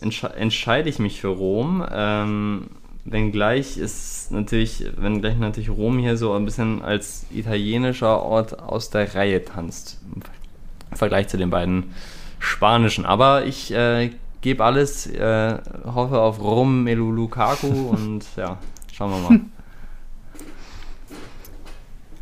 [0.00, 1.84] entsche entscheide ich mich für Rom.
[1.90, 2.68] Ähm,
[3.04, 9.14] wenngleich ist natürlich, wenngleich natürlich Rom hier so ein bisschen als italienischer Ort aus der
[9.14, 10.00] Reihe tanzt.
[10.14, 11.92] Im Vergleich zu den beiden
[12.38, 13.04] spanischen.
[13.04, 18.58] Aber ich äh, gebe alles, äh, hoffe auf Rom Melu Lukaku und ja,
[18.92, 19.40] schauen wir mal.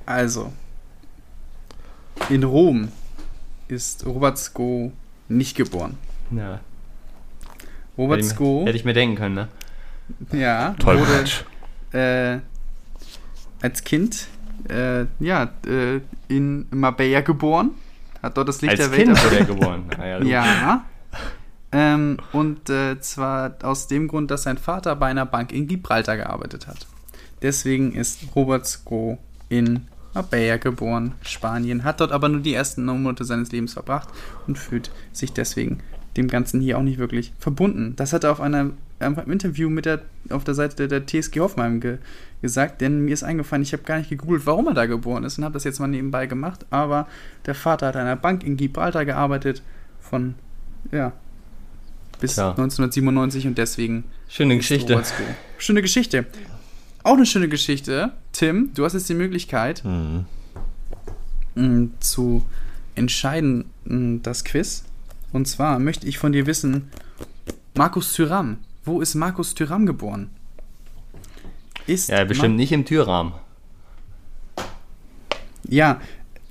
[0.04, 0.52] Also,
[2.28, 2.88] in Rom
[3.72, 4.92] ist Robert Sko
[5.28, 5.98] nicht geboren.
[6.30, 6.60] Ja.
[7.96, 9.48] Robert hätte ich, Sko, mir, hätte ich mir denken können, ne?
[10.32, 11.24] ja, Toll, wurde
[11.98, 12.40] äh,
[13.62, 14.28] als Kind
[14.68, 17.72] äh, ja, äh, in Marbella geboren,
[18.22, 19.84] hat dort das Licht Als der Welt Kind wurde er geboren.
[19.98, 20.84] Ah, ja, Ja.
[21.74, 26.18] Ähm, und äh, zwar aus dem Grund, dass sein Vater bei einer Bank in Gibraltar
[26.18, 26.86] gearbeitet hat.
[27.40, 29.18] Deswegen ist Robert Sko
[29.48, 34.08] in Marbella geboren, Spanien, hat dort aber nur die ersten neun Monate seines Lebens verbracht
[34.46, 35.78] und fühlt sich deswegen
[36.16, 37.94] dem Ganzen hier auch nicht wirklich verbunden.
[37.96, 41.40] Das hat er auf einer, einem Interview mit der, auf der Seite der, der TSG
[41.40, 41.98] Hoffenheim ge,
[42.42, 45.38] gesagt, denn mir ist eingefallen, ich habe gar nicht gegoogelt, warum er da geboren ist
[45.38, 47.06] und habe das jetzt mal nebenbei gemacht, aber
[47.46, 49.62] der Vater hat an einer Bank in Gibraltar gearbeitet
[50.00, 50.34] von,
[50.90, 51.12] ja,
[52.20, 52.50] bis Tja.
[52.50, 55.02] 1997 und deswegen Schöne Geschichte.
[55.58, 56.26] Schöne Geschichte.
[57.04, 58.12] Auch eine schöne Geschichte.
[58.32, 60.26] Tim, du hast jetzt die Möglichkeit Mhm.
[61.54, 62.44] mh, zu
[62.94, 64.84] entscheiden, mh, das Quiz.
[65.32, 66.90] Und zwar möchte ich von dir wissen,
[67.74, 68.58] Markus Thüram.
[68.84, 70.30] Wo ist Markus Thüram geboren?
[71.86, 73.32] Ist Ja, bestimmt nicht im Türrahmen.
[75.64, 76.00] Ja,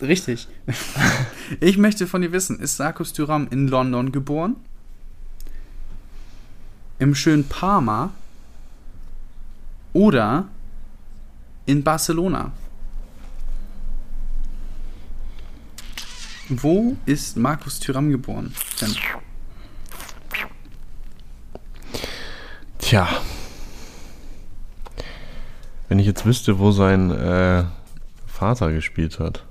[0.02, 0.48] richtig.
[1.60, 4.56] ich möchte von dir wissen, ist Markus Thüram in London geboren?
[7.00, 8.12] Im schönen Parma?
[9.94, 10.48] Oder
[11.66, 12.52] in Barcelona?
[16.50, 18.54] Wo ist Markus Thüram geboren?
[18.78, 18.94] Tim?
[22.78, 23.08] Tja.
[25.88, 27.64] Wenn ich jetzt wüsste, wo sein äh,
[28.28, 29.46] Vater gespielt hat.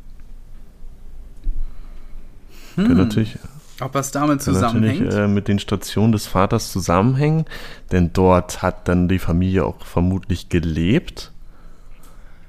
[2.74, 3.38] Könnte natürlich,
[3.80, 5.12] Ob das damit könnte natürlich zusammenhängt?
[5.14, 7.46] äh, mit den Stationen des Vaters zusammenhängen,
[7.92, 11.32] denn dort hat dann die Familie auch vermutlich gelebt.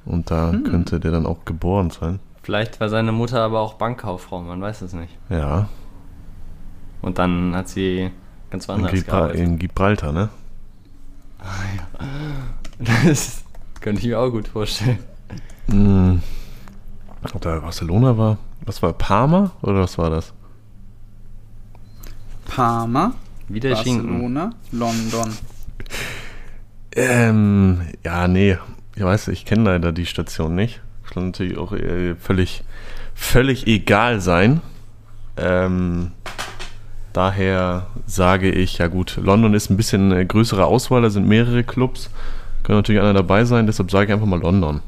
[0.05, 0.63] Und da Hm.
[0.63, 2.19] könnte der dann auch geboren sein.
[2.43, 5.15] Vielleicht war seine Mutter aber auch Bankkauffrau, man weiß es nicht.
[5.29, 5.69] Ja,
[7.03, 8.11] Und dann hat sie
[8.49, 9.39] ganz in, woanders Gibra gearbeitet.
[9.41, 10.29] in Gibraltar, ne?
[13.05, 13.43] Das
[13.79, 14.99] könnte ich mir auch gut vorstellen.
[15.69, 16.21] Hm.
[17.33, 18.37] Ob da Barcelona war?
[18.65, 20.33] Was war Parma oder was war das?
[22.55, 23.13] Parma,
[23.47, 24.07] Wieder Schinken.
[24.07, 25.33] Barcelona, London.
[26.93, 28.57] Ähm, ja, nee.
[28.93, 30.81] Ich weiß, ich kenne leider die Station nicht.
[31.09, 32.63] Kann natürlich auch äh, völlig,
[33.15, 34.59] völlig egal sein.
[35.37, 36.11] Ähm,
[37.13, 41.63] daher sage ich, ja gut, London ist ein bisschen äh, größere Auswahl, da sind mehrere
[41.63, 42.09] Clubs.
[42.63, 44.81] Kann natürlich einer dabei sein, deshalb sage ich einfach mal London.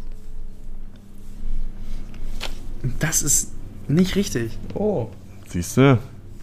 [2.99, 3.53] Das ist
[3.88, 4.57] nicht richtig.
[4.74, 5.07] Oh.
[5.47, 5.97] Siehst du?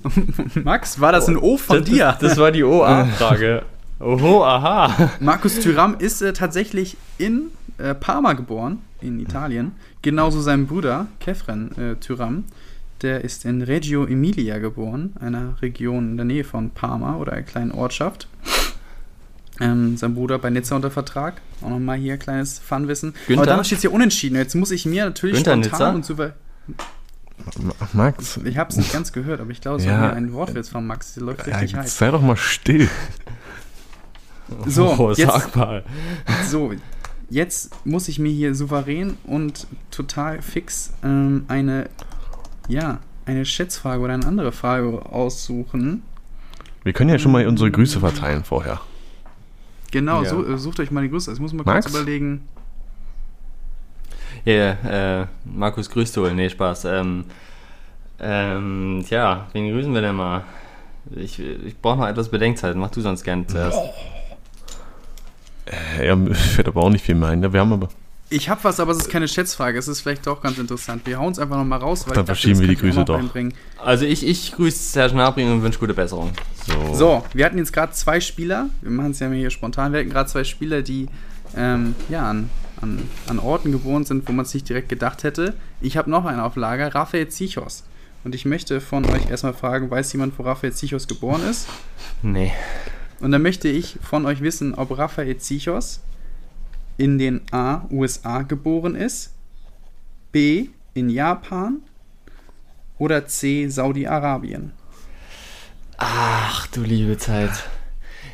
[0.64, 2.05] Max, war das ein O von das, dir?
[2.05, 3.62] Das, das war die OA-Frage.
[4.01, 5.11] Oho, aha.
[5.20, 9.72] Markus Thüram ist äh, tatsächlich in äh, Parma geboren, in Italien.
[10.03, 12.44] Genauso sein Bruder, Kefren äh, Thüram.
[13.03, 17.42] Der ist in Reggio Emilia geboren, einer Region in der Nähe von Parma oder einer
[17.42, 18.28] kleinen Ortschaft.
[19.59, 21.40] Ähm, sein Bruder bei Nizza unter Vertrag.
[21.62, 23.14] Auch nochmal hier kleines Funwissen.
[23.26, 23.42] Günther?
[23.42, 24.36] Aber damit steht es hier unentschieden.
[24.36, 25.90] Jetzt muss ich mir natürlich Günther spontan Nizza?
[25.90, 26.32] und super.
[27.61, 29.93] Ma- Max, Ich habe es nicht ganz gehört, aber ich glaube, es Ja.
[29.93, 31.14] war hier ein Wortwitz von Max.
[31.14, 31.99] Der läuft ja, richtig heiß.
[31.99, 32.88] sei doch mal still.
[34.66, 35.84] So, oh, jetzt- sag mal.
[36.49, 36.72] So,
[37.28, 41.88] jetzt muss ich mir hier souverän und total fix ähm, eine,
[42.66, 46.03] ja, eine Schätzfrage oder eine andere Frage aussuchen.
[46.82, 48.80] Wir können ja schon mal unsere Grüße verteilen vorher.
[49.93, 50.30] Genau, Ja.
[50.30, 51.30] so, äh, sucht euch mal die Größe.
[51.30, 51.86] Jetzt muss man Max?
[51.86, 52.41] kurz überlegen.
[54.45, 56.28] Ja, yeah, äh, Markus grüßt du.
[56.28, 56.86] Nee, Spaß.
[56.86, 57.24] Ähm,
[58.18, 60.45] ähm, tja, wen grüßen wir denn mal?
[61.16, 62.76] Ich, ich brauche noch etwas Bedenkzeit.
[62.76, 63.78] Mach du sonst gern zuerst.
[65.66, 67.43] Äh, Ja, mir fällt aber auch nicht viel mehr ein.
[67.43, 67.88] Ja, wir haben aber.
[68.32, 69.76] Ich habe was, aber es ist keine Schätzfrage.
[69.76, 71.05] Es ist vielleicht doch ganz interessant.
[71.05, 72.05] Wir hauen es einfach nochmal raus.
[72.05, 73.18] Dann ich dachte, verschieben wir die Grüße doch.
[73.18, 73.53] einbringen.
[73.76, 76.30] Also ich, ich grüße Serge Gnabry und wünsche gute Besserung.
[76.64, 76.95] So.
[76.95, 78.68] So, wir hatten jetzt gerade zwei Spieler.
[78.82, 79.93] Wir machen es ja mal hier spontan.
[79.93, 81.09] Wir hatten gerade zwei Spieler, die
[81.57, 85.55] ähm, ja, an, an, an Orten geboren sind, wo man es nicht direkt gedacht hätte.
[85.80, 87.84] Ich habe noch einen auf Lager, Raphael Zichos.
[88.22, 91.68] Und ich möchte von euch erstmal fragen, weiß jemand, wo Raphael Zichos geboren ist?
[92.22, 92.53] Nee.
[93.20, 96.01] Und dann möchte ich von euch wissen, ob Raphael Zichos
[96.96, 99.32] in den A, USA geboren ist,
[100.32, 101.80] B, in Japan
[102.98, 104.72] oder C, Saudi-Arabien.
[105.96, 107.64] Ach du liebe Zeit.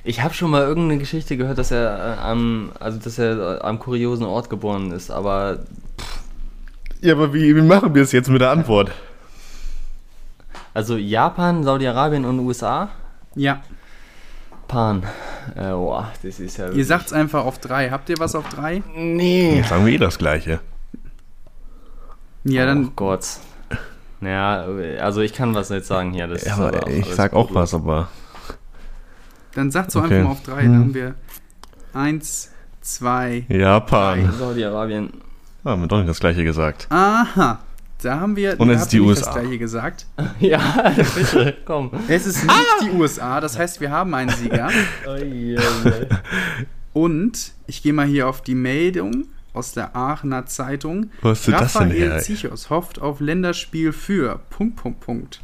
[0.06, 3.60] Ich habe schon mal irgendeine Geschichte gehört, dass er äh, am, also dass er äh,
[3.62, 5.58] am kuriosen Ort geboren ist, aber
[7.00, 8.92] Ja, aber wie, wie machen wir es jetzt mit der Antwort?
[10.74, 12.88] also Japan, Saudi-Arabien und USA?
[13.34, 13.62] Ja,
[14.68, 15.02] Pan.
[15.54, 16.70] Äh, boah, das ist ja.
[16.70, 17.90] ihr sagt's einfach auf drei.
[17.90, 18.82] Habt ihr was auf drei?
[18.94, 19.56] Nee.
[19.58, 20.60] Jetzt sagen wir eh das Gleiche.
[22.44, 23.24] Ja, oh dann Gott.
[24.20, 24.66] Naja,
[25.00, 26.26] also ich kann was jetzt sagen hier.
[26.26, 27.56] Das Ja, ist aber ich sag auch gut.
[27.56, 28.08] was, aber.
[29.56, 30.18] Dann sagt so Okay.
[30.18, 30.62] einfach mal auf drei.
[30.62, 30.72] Hm.
[30.72, 31.14] Dann haben wir
[31.94, 32.50] eins,
[32.82, 33.46] zwei.
[33.48, 34.30] Japan.
[34.38, 35.10] Saudi-Arabien.
[35.64, 36.86] Ah, haben wir doch nicht das Gleiche gesagt.
[36.90, 37.60] Aha.
[38.02, 38.60] Da haben wir.
[38.60, 39.24] Und es ist die USA.
[39.24, 40.06] das gleiche gesagt.
[40.40, 41.90] Ja, bitte, komm.
[42.06, 43.40] Es ist nicht die USA.
[43.40, 44.68] Das heißt, wir haben einen Sieger.
[46.92, 51.10] Und ich gehe mal hier auf die Meldung aus der Aachener Zeitung.
[51.22, 52.18] Wo hast du das denn Raphael her?
[52.18, 54.40] Zichos hofft auf Länderspiel für.
[54.50, 55.40] Punkt, Punkt, Punkt.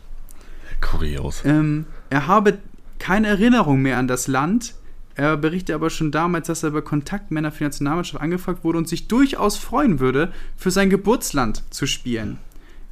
[0.82, 1.42] Kurios.
[1.46, 2.58] Ähm, er habe
[3.02, 4.74] keine Erinnerung mehr an das Land.
[5.16, 8.88] Er berichtet aber schon damals, dass er über Kontaktmänner für die Nationalmannschaft angefragt wurde und
[8.88, 12.38] sich durchaus freuen würde, für sein Geburtsland zu spielen.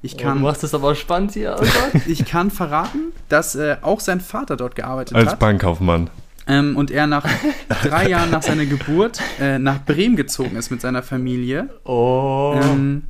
[0.03, 2.03] Ich Oh, du kann, machst das aber spannend hier, oh Gott.
[2.07, 5.39] ich kann verraten, dass äh, auch sein Vater dort gearbeitet Als hat.
[5.39, 6.11] Bankkaufmann.
[6.49, 7.25] Ähm, und er nach
[7.85, 11.69] drei Jahren nach seiner Geburt äh, nach Bremen gezogen ist mit seiner Familie.
[11.85, 12.59] Oh.
[12.61, 13.05] Ähm,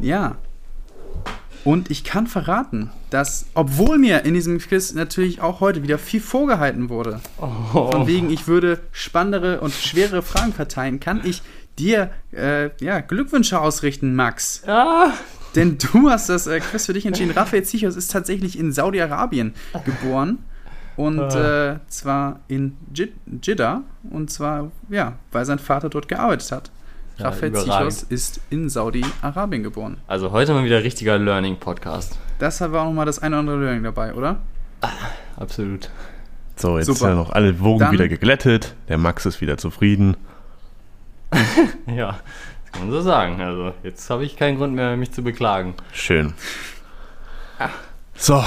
[0.00, 0.38] ja.
[1.64, 6.20] Und ich kann verraten, dass, obwohl mir in diesem Quiz natürlich auch heute wieder viel
[6.20, 7.90] vorgehalten wurde, oh.
[7.90, 11.42] von wegen, ich würde spannendere und schwerere Fragen verteilen, kann ich
[11.78, 14.62] dir äh, ja, Glückwünsche ausrichten, Max.
[14.66, 15.12] Ja.
[15.54, 17.30] Denn du hast das äh, Quiz für dich entschieden.
[17.32, 19.54] Raphael Zichos ist tatsächlich in Saudi-Arabien
[19.84, 20.38] geboren.
[20.96, 21.74] Und Ah.
[21.74, 23.82] äh, zwar in Jid Jeddah.
[24.10, 26.70] Und zwar, ja, weil sein Vater dort gearbeitet hat.
[27.18, 27.92] Ja, Raphael überragend.
[27.92, 29.96] Zichos ist in Saudi-Arabien geboren.
[30.06, 32.16] Also heute mal wieder richtiger Learning-Podcast.
[32.38, 34.36] Das war auch nochmal das eine oder andere Learning dabei, oder?
[35.36, 35.90] Absolut.
[36.56, 36.98] So, jetzt Super.
[36.98, 38.74] sind ja noch alle Wogen Dann- wieder geglättet.
[38.88, 40.16] Der Max ist wieder zufrieden.
[41.86, 42.18] Ja,
[42.64, 43.40] das kann man so sagen.
[43.40, 45.74] Also jetzt habe ich keinen Grund mehr, mich zu beklagen.
[45.92, 46.34] Schön.
[48.14, 48.42] So,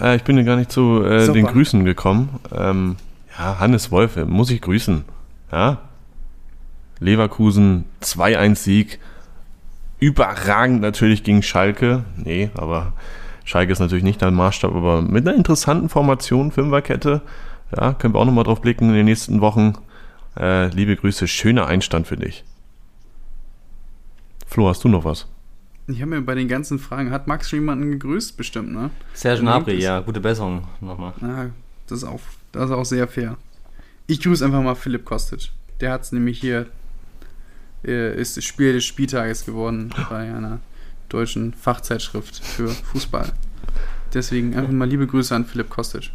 [0.00, 2.40] äh, ich bin ja gar nicht zu äh, den Grüßen gekommen.
[2.54, 2.96] Ähm,
[3.38, 5.04] ja, Hannes Wolfe, muss ich grüßen.
[5.50, 5.78] Ja?
[7.02, 8.98] Leverkusen 2-1-Sieg.
[9.98, 12.04] Überragend natürlich gegen Schalke.
[12.16, 12.92] Nee, aber
[13.44, 17.22] Schalke ist natürlich nicht dein Maßstab, aber mit einer interessanten Formation, Fünferkette.
[17.76, 19.74] Ja, können wir auch nochmal drauf blicken in den nächsten Wochen.
[20.38, 22.44] Äh, liebe Grüße, schöner Einstand für dich.
[24.46, 25.26] Flo, hast du noch was?
[25.88, 28.36] Ich habe mir bei den ganzen Fragen, hat Max schon jemanden gegrüßt?
[28.36, 28.90] Bestimmt, ne?
[29.14, 31.12] Serge Gnabry, es- ja, gute Besserung nochmal.
[31.20, 31.46] Ja,
[31.86, 32.20] das ist auch,
[32.52, 33.36] das ist auch sehr fair.
[34.06, 35.50] Ich grüße einfach mal Philipp Kostic.
[35.80, 36.66] Der hat es nämlich hier,
[37.82, 40.60] ist das Spiel des Spieltages geworden bei einer
[41.08, 43.32] deutschen Fachzeitschrift für Fußball.
[44.14, 46.10] Deswegen einfach mal liebe Grüße an Philipp Kostic.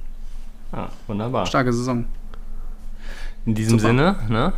[0.71, 1.45] Ah, wunderbar.
[1.45, 2.05] Starke Saison.
[3.45, 3.89] In diesem Super.
[3.89, 4.53] Sinne, ne,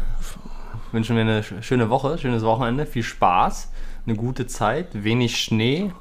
[0.91, 3.72] wünschen wir eine sch- schöne Woche, schönes Wochenende, viel Spaß,
[4.07, 5.91] eine gute Zeit, wenig Schnee,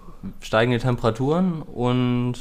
[0.40, 2.34] steigende Temperaturen und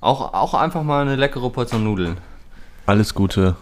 [0.00, 2.16] auch, auch einfach mal eine leckere Portion Nudeln.
[2.86, 3.56] Alles Gute.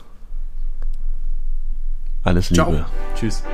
[2.25, 2.71] Alles Ciao.
[2.71, 2.87] Liebe.
[3.15, 3.45] Tschüss.